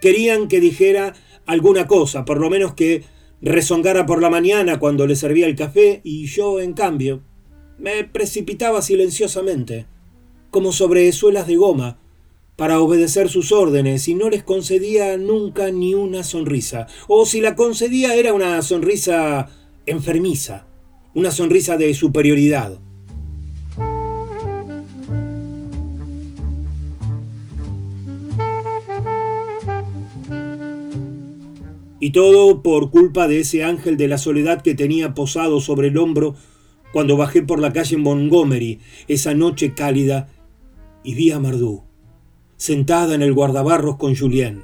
Querían 0.00 0.48
que 0.48 0.60
dijera 0.60 1.14
alguna 1.44 1.86
cosa, 1.86 2.24
por 2.24 2.40
lo 2.40 2.50
menos 2.50 2.74
que 2.74 3.04
rezongara 3.42 4.06
por 4.06 4.22
la 4.22 4.30
mañana 4.30 4.78
cuando 4.78 5.06
le 5.06 5.16
servía 5.16 5.46
el 5.46 5.54
café, 5.54 6.00
y 6.02 6.26
yo, 6.26 6.58
en 6.58 6.72
cambio, 6.72 7.22
me 7.78 8.04
precipitaba 8.04 8.80
silenciosamente, 8.80 9.86
como 10.50 10.72
sobre 10.72 11.12
suelas 11.12 11.46
de 11.46 11.56
goma, 11.56 11.98
para 12.56 12.80
obedecer 12.80 13.28
sus 13.28 13.52
órdenes 13.52 14.08
y 14.08 14.14
no 14.14 14.30
les 14.30 14.42
concedía 14.42 15.16
nunca 15.18 15.70
ni 15.70 15.94
una 15.94 16.24
sonrisa, 16.24 16.86
o 17.06 17.26
si 17.26 17.40
la 17.40 17.54
concedía 17.54 18.14
era 18.14 18.32
una 18.32 18.60
sonrisa 18.62 19.50
enfermiza, 19.84 20.66
una 21.14 21.30
sonrisa 21.30 21.76
de 21.76 21.94
superioridad. 21.94 22.78
Y 31.98 32.10
todo 32.10 32.62
por 32.62 32.90
culpa 32.90 33.26
de 33.26 33.40
ese 33.40 33.64
ángel 33.64 33.96
de 33.96 34.08
la 34.08 34.18
soledad 34.18 34.62
que 34.62 34.74
tenía 34.74 35.14
posado 35.14 35.60
sobre 35.60 35.88
el 35.88 35.96
hombro 35.96 36.36
cuando 36.92 37.16
bajé 37.16 37.42
por 37.42 37.58
la 37.58 37.72
calle 37.72 37.96
Montgomery 37.96 38.80
esa 39.08 39.34
noche 39.34 39.74
cálida 39.74 40.28
y 41.02 41.14
vi 41.14 41.30
a 41.30 41.40
Mardú. 41.40 41.85
Sentada 42.56 43.14
en 43.14 43.22
el 43.22 43.34
guardabarros 43.34 43.96
con 43.96 44.16
Julien. 44.16 44.62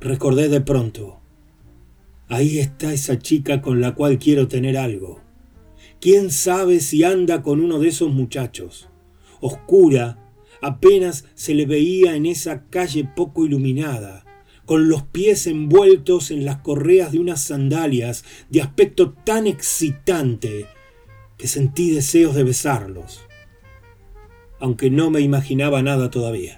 Recordé 0.00 0.48
de 0.48 0.60
pronto. 0.60 1.20
Ahí 2.28 2.58
está 2.58 2.92
esa 2.92 3.18
chica 3.18 3.60
con 3.60 3.80
la 3.80 3.94
cual 3.94 4.18
quiero 4.18 4.48
tener 4.48 4.76
algo. 4.78 5.20
¿Quién 6.00 6.30
sabe 6.30 6.80
si 6.80 7.04
anda 7.04 7.42
con 7.42 7.60
uno 7.60 7.78
de 7.78 7.88
esos 7.88 8.12
muchachos? 8.12 8.88
Oscura, 9.40 10.32
apenas 10.62 11.24
se 11.34 11.54
le 11.54 11.66
veía 11.66 12.16
en 12.16 12.26
esa 12.26 12.66
calle 12.68 13.04
poco 13.04 13.44
iluminada, 13.44 14.24
con 14.64 14.88
los 14.88 15.02
pies 15.02 15.46
envueltos 15.46 16.30
en 16.30 16.44
las 16.44 16.58
correas 16.58 17.12
de 17.12 17.18
unas 17.18 17.42
sandalias 17.42 18.24
de 18.48 18.62
aspecto 18.62 19.12
tan 19.12 19.46
excitante 19.46 20.66
que 21.36 21.48
sentí 21.48 21.90
deseos 21.90 22.34
de 22.34 22.44
besarlos, 22.44 23.20
aunque 24.60 24.90
no 24.90 25.10
me 25.10 25.20
imaginaba 25.20 25.82
nada 25.82 26.10
todavía. 26.10 26.57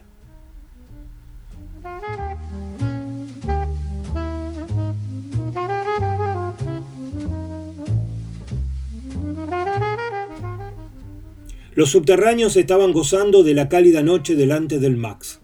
Los 11.80 11.92
subterráneos 11.92 12.58
estaban 12.58 12.92
gozando 12.92 13.42
de 13.42 13.54
la 13.54 13.70
cálida 13.70 14.02
noche 14.02 14.36
delante 14.36 14.78
del 14.78 14.98
Max. 14.98 15.40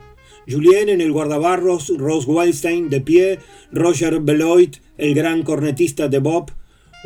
Julien 0.46 0.90
en 0.90 1.00
el 1.00 1.10
guardabarros, 1.10 1.90
Rose 1.96 2.30
Wildstein 2.30 2.90
de 2.90 3.00
pie, 3.00 3.38
Roger 3.72 4.20
Beloit, 4.20 4.76
el 4.98 5.14
gran 5.14 5.44
cornetista 5.44 6.08
de 6.08 6.18
Bob, 6.18 6.50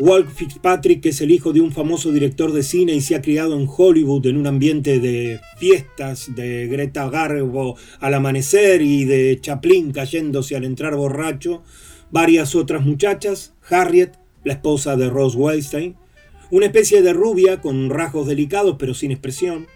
Walt 0.01 0.29
Fitzpatrick, 0.35 1.01
que 1.01 1.11
es 1.11 1.21
el 1.21 1.31
hijo 1.31 1.53
de 1.53 1.61
un 1.61 1.71
famoso 1.71 2.11
director 2.11 2.53
de 2.53 2.65
cine 2.65 2.93
y 2.93 3.03
se 3.03 3.15
ha 3.15 3.23
criado 3.23 3.57
en 3.57 3.69
Hollywood 3.69 4.27
en 4.27 4.37
un 4.37 4.49
ambiente 4.49 4.99
de 4.99 5.39
fiestas, 5.59 6.35
de 6.35 6.67
Greta 6.67 7.09
Garbo 7.09 7.77
al 8.01 8.15
amanecer 8.15 8.83
y 8.83 9.05
de 9.05 9.39
Chaplin 9.41 9.93
cayéndose 9.93 10.57
al 10.57 10.65
entrar 10.65 10.97
borracho, 10.97 11.63
varias 12.11 12.57
otras 12.57 12.85
muchachas, 12.85 13.55
Harriet, 13.71 14.11
la 14.43 14.55
esposa 14.55 14.97
de 14.97 15.09
Rose 15.09 15.39
Wildstein, 15.39 16.00
una 16.51 16.67
especie 16.67 17.03
de 17.03 17.13
rubia 17.13 17.61
con 17.61 17.91
rasgos 17.91 18.27
delicados 18.27 18.77
pero 18.79 18.95
sin 18.95 19.13
expresión, 19.13 19.69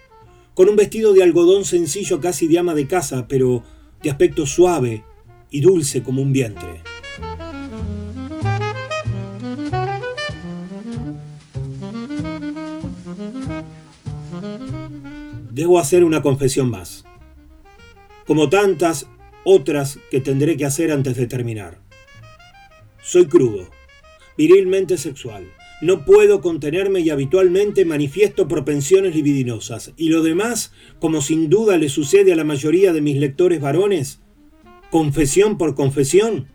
con 0.53 0.69
un 0.69 0.75
vestido 0.75 1.13
de 1.13 1.23
algodón 1.23 1.65
sencillo 1.65 2.19
casi 2.19 2.47
de 2.47 2.59
ama 2.59 2.73
de 2.73 2.87
casa, 2.87 3.27
pero 3.27 3.63
de 4.01 4.09
aspecto 4.09 4.45
suave 4.45 5.03
y 5.49 5.61
dulce 5.61 6.03
como 6.03 6.21
un 6.21 6.33
vientre. 6.33 6.81
Debo 15.51 15.79
hacer 15.79 16.03
una 16.03 16.21
confesión 16.21 16.69
más, 16.69 17.05
como 18.27 18.49
tantas 18.49 19.07
otras 19.45 19.99
que 20.11 20.19
tendré 20.19 20.57
que 20.57 20.65
hacer 20.65 20.91
antes 20.91 21.15
de 21.15 21.27
terminar. 21.27 21.79
Soy 23.01 23.27
crudo, 23.27 23.69
virilmente 24.37 24.97
sexual, 24.97 25.47
no 25.85 26.05
puedo 26.05 26.41
contenerme 26.41 26.99
y 26.99 27.09
habitualmente 27.09 27.85
manifiesto 27.85 28.47
propensiones 28.47 29.15
libidinosas. 29.15 29.93
Y 29.97 30.09
lo 30.09 30.21
demás, 30.21 30.71
como 30.99 31.21
sin 31.21 31.49
duda 31.49 31.77
le 31.77 31.89
sucede 31.89 32.33
a 32.33 32.35
la 32.35 32.43
mayoría 32.43 32.93
de 32.93 33.01
mis 33.01 33.17
lectores 33.17 33.61
varones, 33.61 34.19
confesión 34.91 35.57
por 35.57 35.75
confesión. 35.75 36.47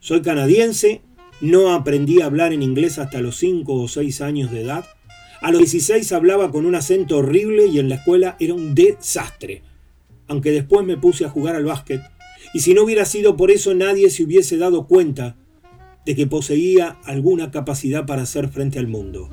Soy 0.00 0.22
canadiense, 0.22 1.02
no 1.40 1.72
aprendí 1.72 2.20
a 2.20 2.26
hablar 2.26 2.52
en 2.52 2.62
inglés 2.62 2.98
hasta 2.98 3.20
los 3.20 3.36
5 3.36 3.72
o 3.72 3.88
6 3.88 4.20
años 4.20 4.50
de 4.50 4.62
edad. 4.62 4.84
A 5.42 5.50
los 5.50 5.60
16 5.60 6.10
hablaba 6.12 6.50
con 6.50 6.66
un 6.66 6.74
acento 6.74 7.18
horrible 7.18 7.66
y 7.66 7.78
en 7.78 7.88
la 7.88 7.96
escuela 7.96 8.36
era 8.40 8.54
un 8.54 8.74
desastre. 8.74 9.62
Aunque 10.28 10.50
después 10.50 10.86
me 10.86 10.96
puse 10.96 11.24
a 11.24 11.30
jugar 11.30 11.54
al 11.54 11.64
básquet. 11.64 12.00
Y 12.54 12.60
si 12.60 12.72
no 12.72 12.84
hubiera 12.84 13.04
sido 13.04 13.36
por 13.36 13.50
eso 13.50 13.74
nadie 13.74 14.10
se 14.10 14.24
hubiese 14.24 14.56
dado 14.56 14.86
cuenta 14.86 15.36
de 16.06 16.14
que 16.14 16.26
poseía 16.28 16.96
alguna 17.04 17.50
capacidad 17.50 18.06
para 18.06 18.22
hacer 18.22 18.48
frente 18.48 18.78
al 18.78 18.86
mundo. 18.86 19.28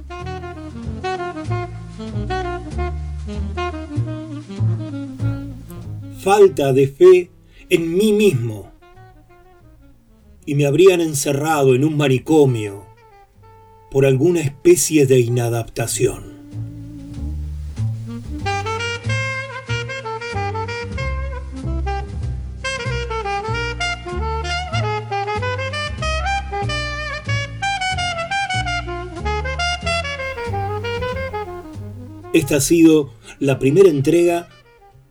Falta 6.17 6.73
de 6.73 6.87
fe 6.87 7.29
en 7.69 7.95
mí 7.95 8.11
mismo 8.11 8.71
y 10.45 10.55
me 10.55 10.65
habrían 10.65 10.99
encerrado 10.99 11.75
en 11.75 11.85
un 11.85 11.95
manicomio 11.95 12.85
por 13.91 14.07
alguna 14.07 14.41
especie 14.41 15.05
de 15.05 15.19
inadaptación. 15.19 16.32
Esta 32.33 32.55
ha 32.55 32.61
sido 32.61 33.11
la 33.39 33.59
primera 33.59 33.89
entrega 33.89 34.49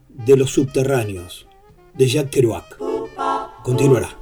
de 0.09 0.35
Los 0.35 0.51
Subterráneos 0.51 1.47
de 1.93 2.07
Jack 2.07 2.29
Kerouac. 2.29 2.77
Continuará. 3.63 4.17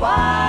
why. 0.00 0.39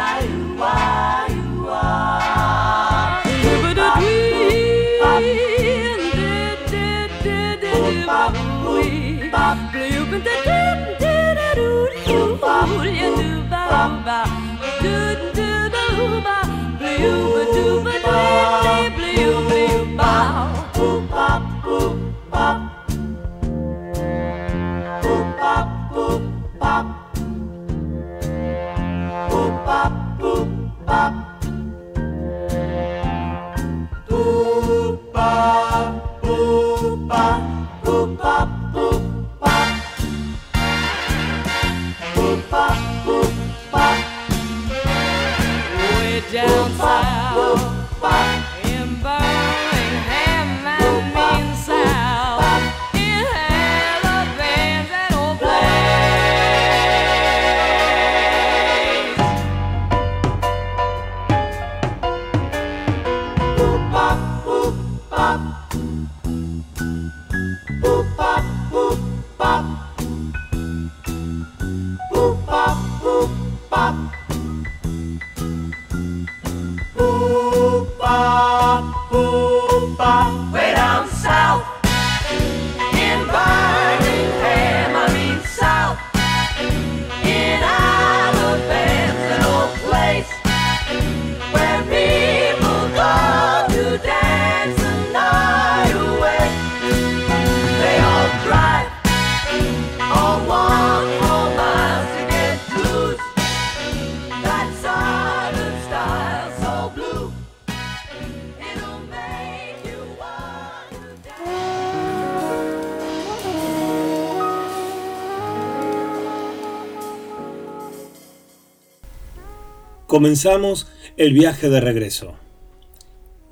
Comenzamos 120.12 120.88
el 121.16 121.32
viaje 121.32 121.70
de 121.70 121.80
regreso. 121.80 122.34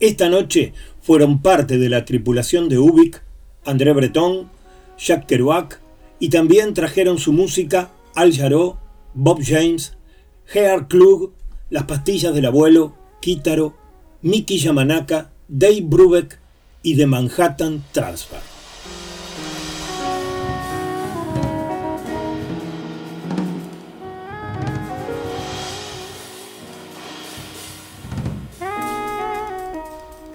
Esta 0.01 0.27
noche 0.27 0.73
fueron 1.01 1.41
parte 1.41 1.77
de 1.77 1.87
la 1.87 2.03
tripulación 2.03 2.67
de 2.67 2.77
Ubik, 2.77 3.23
André 3.63 3.93
Breton, 3.93 4.49
Jacques 4.97 5.25
Kerouac 5.25 5.79
y 6.19 6.27
también 6.27 6.73
trajeron 6.73 7.17
su 7.17 7.31
música 7.31 7.91
Al 8.13 8.35
Jarreau, 8.35 8.75
Bob 9.13 9.39
James, 9.41 9.93
Gerard 10.47 10.89
Klug, 10.89 11.31
Las 11.69 11.85
Pastillas 11.85 12.33
del 12.35 12.47
Abuelo, 12.47 12.93
Kitaro, 13.21 13.77
Miki 14.21 14.59
Yamanaka, 14.59 15.31
Dave 15.47 15.83
Brubeck 15.83 16.39
y 16.83 16.97
The 16.97 17.05
Manhattan 17.05 17.85
Transfer. 17.93 18.48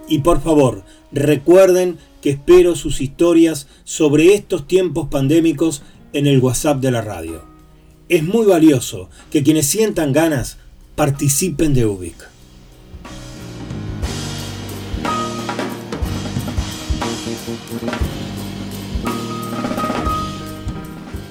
Y 0.09 0.19
por 0.19 0.43
favor, 0.43 0.85
recuerden 1.13 1.99
que 2.21 2.31
espero 2.31 2.75
sus 2.77 3.01
historias 3.01 3.69
sobre 3.85 4.35
estos 4.35 4.67
tiempos 4.67 5.09
pandémicos 5.09 5.83
en 6.13 6.27
el 6.27 6.41
WhatsApp 6.41 6.81
de 6.81 6.91
la 6.91 7.01
radio. 7.01 7.43
Es 8.09 8.23
muy 8.23 8.47
valioso 8.47 9.09
que 9.31 9.43
quienes 9.43 9.67
sientan 9.67 10.13
ganas 10.13 10.59
participen 10.95 11.75
de 11.75 11.87
UBIC. 11.87 12.15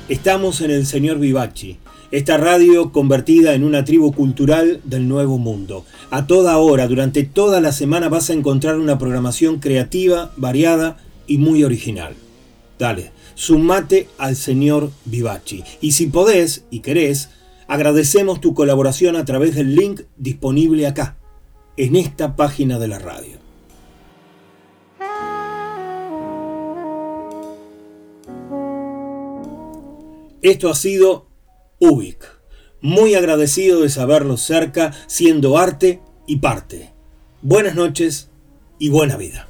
Estamos 0.09 0.61
en 0.61 0.71
el 0.71 0.85
señor 0.85 1.17
Vivachi, 1.17 1.77
esta 2.11 2.37
radio 2.37 2.91
convertida 2.91 3.55
en 3.55 3.63
una 3.63 3.83
tribu 3.83 4.13
cultural 4.13 4.81
del 4.83 5.07
nuevo 5.07 5.37
mundo. 5.37 5.85
A 6.15 6.27
toda 6.27 6.59
hora, 6.59 6.87
durante 6.87 7.23
toda 7.23 7.59
la 7.59 7.71
semana 7.71 8.07
vas 8.07 8.29
a 8.29 8.33
encontrar 8.33 8.77
una 8.77 8.99
programación 8.99 9.59
creativa, 9.59 10.31
variada 10.37 10.97
y 11.25 11.39
muy 11.39 11.63
original. 11.63 12.13
Dale, 12.77 13.09
sumate 13.33 14.09
al 14.19 14.35
señor 14.35 14.91
Vivachi. 15.05 15.63
Y 15.81 15.93
si 15.93 16.05
podés 16.05 16.65
y 16.69 16.81
querés, 16.81 17.29
agradecemos 17.67 18.41
tu 18.41 18.53
colaboración 18.53 19.15
a 19.15 19.25
través 19.25 19.55
del 19.55 19.75
link 19.75 20.01
disponible 20.15 20.85
acá, 20.85 21.17
en 21.77 21.95
esta 21.95 22.35
página 22.35 22.77
de 22.77 22.87
la 22.87 22.99
radio. 22.99 23.39
Esto 30.43 30.69
ha 30.69 30.75
sido 30.75 31.25
Ubik. 31.79 32.32
Muy 32.83 33.15
agradecido 33.15 33.79
de 33.79 33.87
saberlo 33.87 34.35
cerca, 34.35 34.91
siendo 35.07 35.57
arte 35.57 36.01
y 36.27 36.39
parte. 36.39 36.91
Buenas 37.41 37.75
noches 37.75 38.29
y 38.77 38.89
buena 38.89 39.15
vida. 39.15 39.47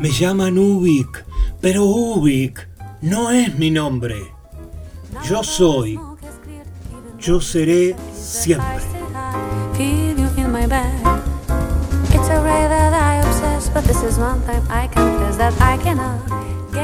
Me 0.00 0.10
llaman 0.10 0.58
Ubik, 0.58 1.24
pero 1.60 1.84
Ubik 1.84 2.68
no 3.02 3.30
es 3.30 3.56
mi 3.56 3.70
nombre. 3.70 4.31
Yo 5.24 5.44
soy. 5.44 5.98
Yo 7.18 7.40
seré 7.40 7.94
siempre. 8.14 8.66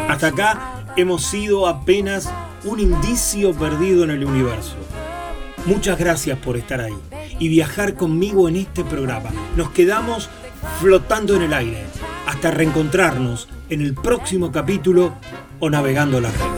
Hasta 0.08 0.26
acá 0.28 0.84
hemos 0.96 1.24
sido 1.24 1.66
apenas 1.66 2.28
un 2.64 2.80
indicio 2.80 3.52
perdido 3.54 4.04
en 4.04 4.10
el 4.10 4.24
universo. 4.24 4.76
Muchas 5.66 5.98
gracias 5.98 6.38
por 6.38 6.56
estar 6.56 6.80
ahí 6.80 6.96
y 7.38 7.48
viajar 7.48 7.94
conmigo 7.94 8.48
en 8.48 8.56
este 8.56 8.84
programa. 8.84 9.30
Nos 9.56 9.70
quedamos 9.70 10.28
flotando 10.80 11.34
en 11.36 11.42
el 11.42 11.52
aire 11.52 11.84
hasta 12.26 12.50
reencontrarnos 12.50 13.48
en 13.68 13.80
el 13.80 13.94
próximo 13.94 14.52
capítulo 14.52 15.14
o 15.60 15.70
navegando 15.70 16.20
las 16.20 16.36
redes. 16.38 16.57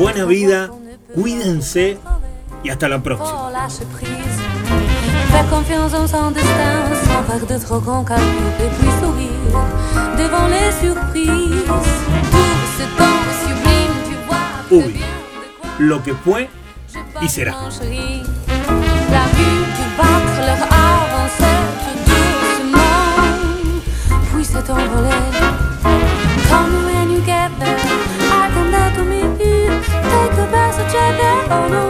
Buena 0.00 0.24
vida, 0.24 0.70
cuídense 1.14 1.98
y 2.64 2.70
hasta 2.70 2.88
la 2.88 3.02
próxima. 3.02 3.50
Faire 5.30 5.50
confiance 5.50 5.92
en 5.92 6.08
son 6.08 6.30
destin, 6.30 6.88
sans 7.04 7.22
faire 7.24 7.46
de 7.46 7.58
trop 7.62 7.80
grand 7.80 8.02
calcul 8.02 8.24
et 8.60 8.70
puis 8.78 8.88
sourire 8.98 9.60
devant 10.16 10.48
les 10.48 10.72
surprises. 10.80 11.66
Tout 12.30 12.62
ce 12.78 12.84
temps 12.96 13.24
sublime, 13.44 13.94
tu 14.08 14.16
vois. 14.26 14.86
Uy, 14.86 15.02
lo 15.78 16.02
que 16.02 16.14
fue 16.14 16.48
y 17.20 17.28
será. 17.28 17.52
La 19.10 19.26
vue 19.36 19.64
du 19.76 19.86
battre 19.98 20.36
leur 20.46 20.62
avancer 20.72 21.58
tout 21.84 21.98
doucement, 22.72 23.20
puis 24.32 24.44
s'est 24.46 24.70
envolé. 24.70 25.59
Oh 31.52 31.66
no. 31.68 31.89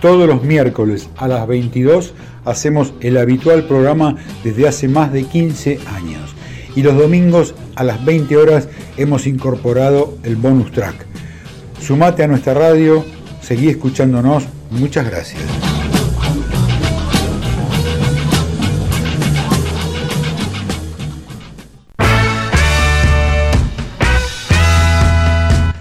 Todos 0.00 0.26
los 0.26 0.42
miércoles 0.42 1.10
a 1.18 1.28
las 1.28 1.46
22 1.46 2.14
hacemos 2.46 2.94
el 3.00 3.18
habitual 3.18 3.64
programa 3.64 4.16
desde 4.42 4.66
hace 4.66 4.88
más 4.88 5.12
de 5.12 5.24
15 5.24 5.78
años. 5.94 6.34
Y 6.74 6.82
los 6.82 6.96
domingos 6.96 7.54
a 7.76 7.84
las 7.84 8.02
20 8.04 8.34
horas 8.38 8.68
hemos 8.96 9.26
incorporado 9.26 10.16
el 10.22 10.36
bonus 10.36 10.72
track. 10.72 11.04
Sumate 11.82 12.24
a 12.24 12.28
nuestra 12.28 12.54
radio, 12.54 13.04
seguí 13.42 13.68
escuchándonos. 13.68 14.44
Muchas 14.70 15.04
gracias. 15.04 15.42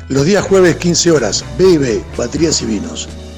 Los 0.10 0.26
días 0.26 0.44
jueves 0.44 0.76
15 0.76 1.12
horas, 1.12 1.46
B&B, 1.58 2.02
Baterías 2.18 2.62
y 2.64 2.66
Vinos. 2.66 3.08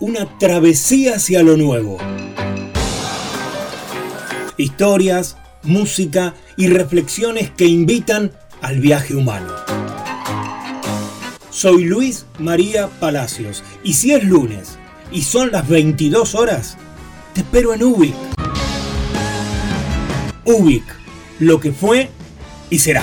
una 0.00 0.38
travesía 0.38 1.16
hacia 1.16 1.42
lo 1.42 1.56
nuevo. 1.56 1.98
Historias, 4.56 5.36
música 5.62 6.34
y 6.56 6.68
reflexiones 6.68 7.50
que 7.50 7.66
invitan 7.66 8.32
al 8.62 8.80
viaje 8.80 9.14
humano. 9.14 9.52
Soy 11.50 11.84
Luis 11.84 12.26
María 12.38 12.88
Palacios 13.00 13.64
y 13.82 13.94
si 13.94 14.12
es 14.12 14.24
lunes 14.24 14.78
y 15.10 15.22
son 15.22 15.52
las 15.52 15.68
22 15.68 16.34
horas, 16.34 16.76
te 17.34 17.40
espero 17.40 17.72
en 17.72 17.82
Ubik. 17.82 18.14
Ubik, 20.44 20.84
lo 21.38 21.60
que 21.60 21.72
fue 21.72 22.10
y 22.70 22.78
será. 22.78 23.02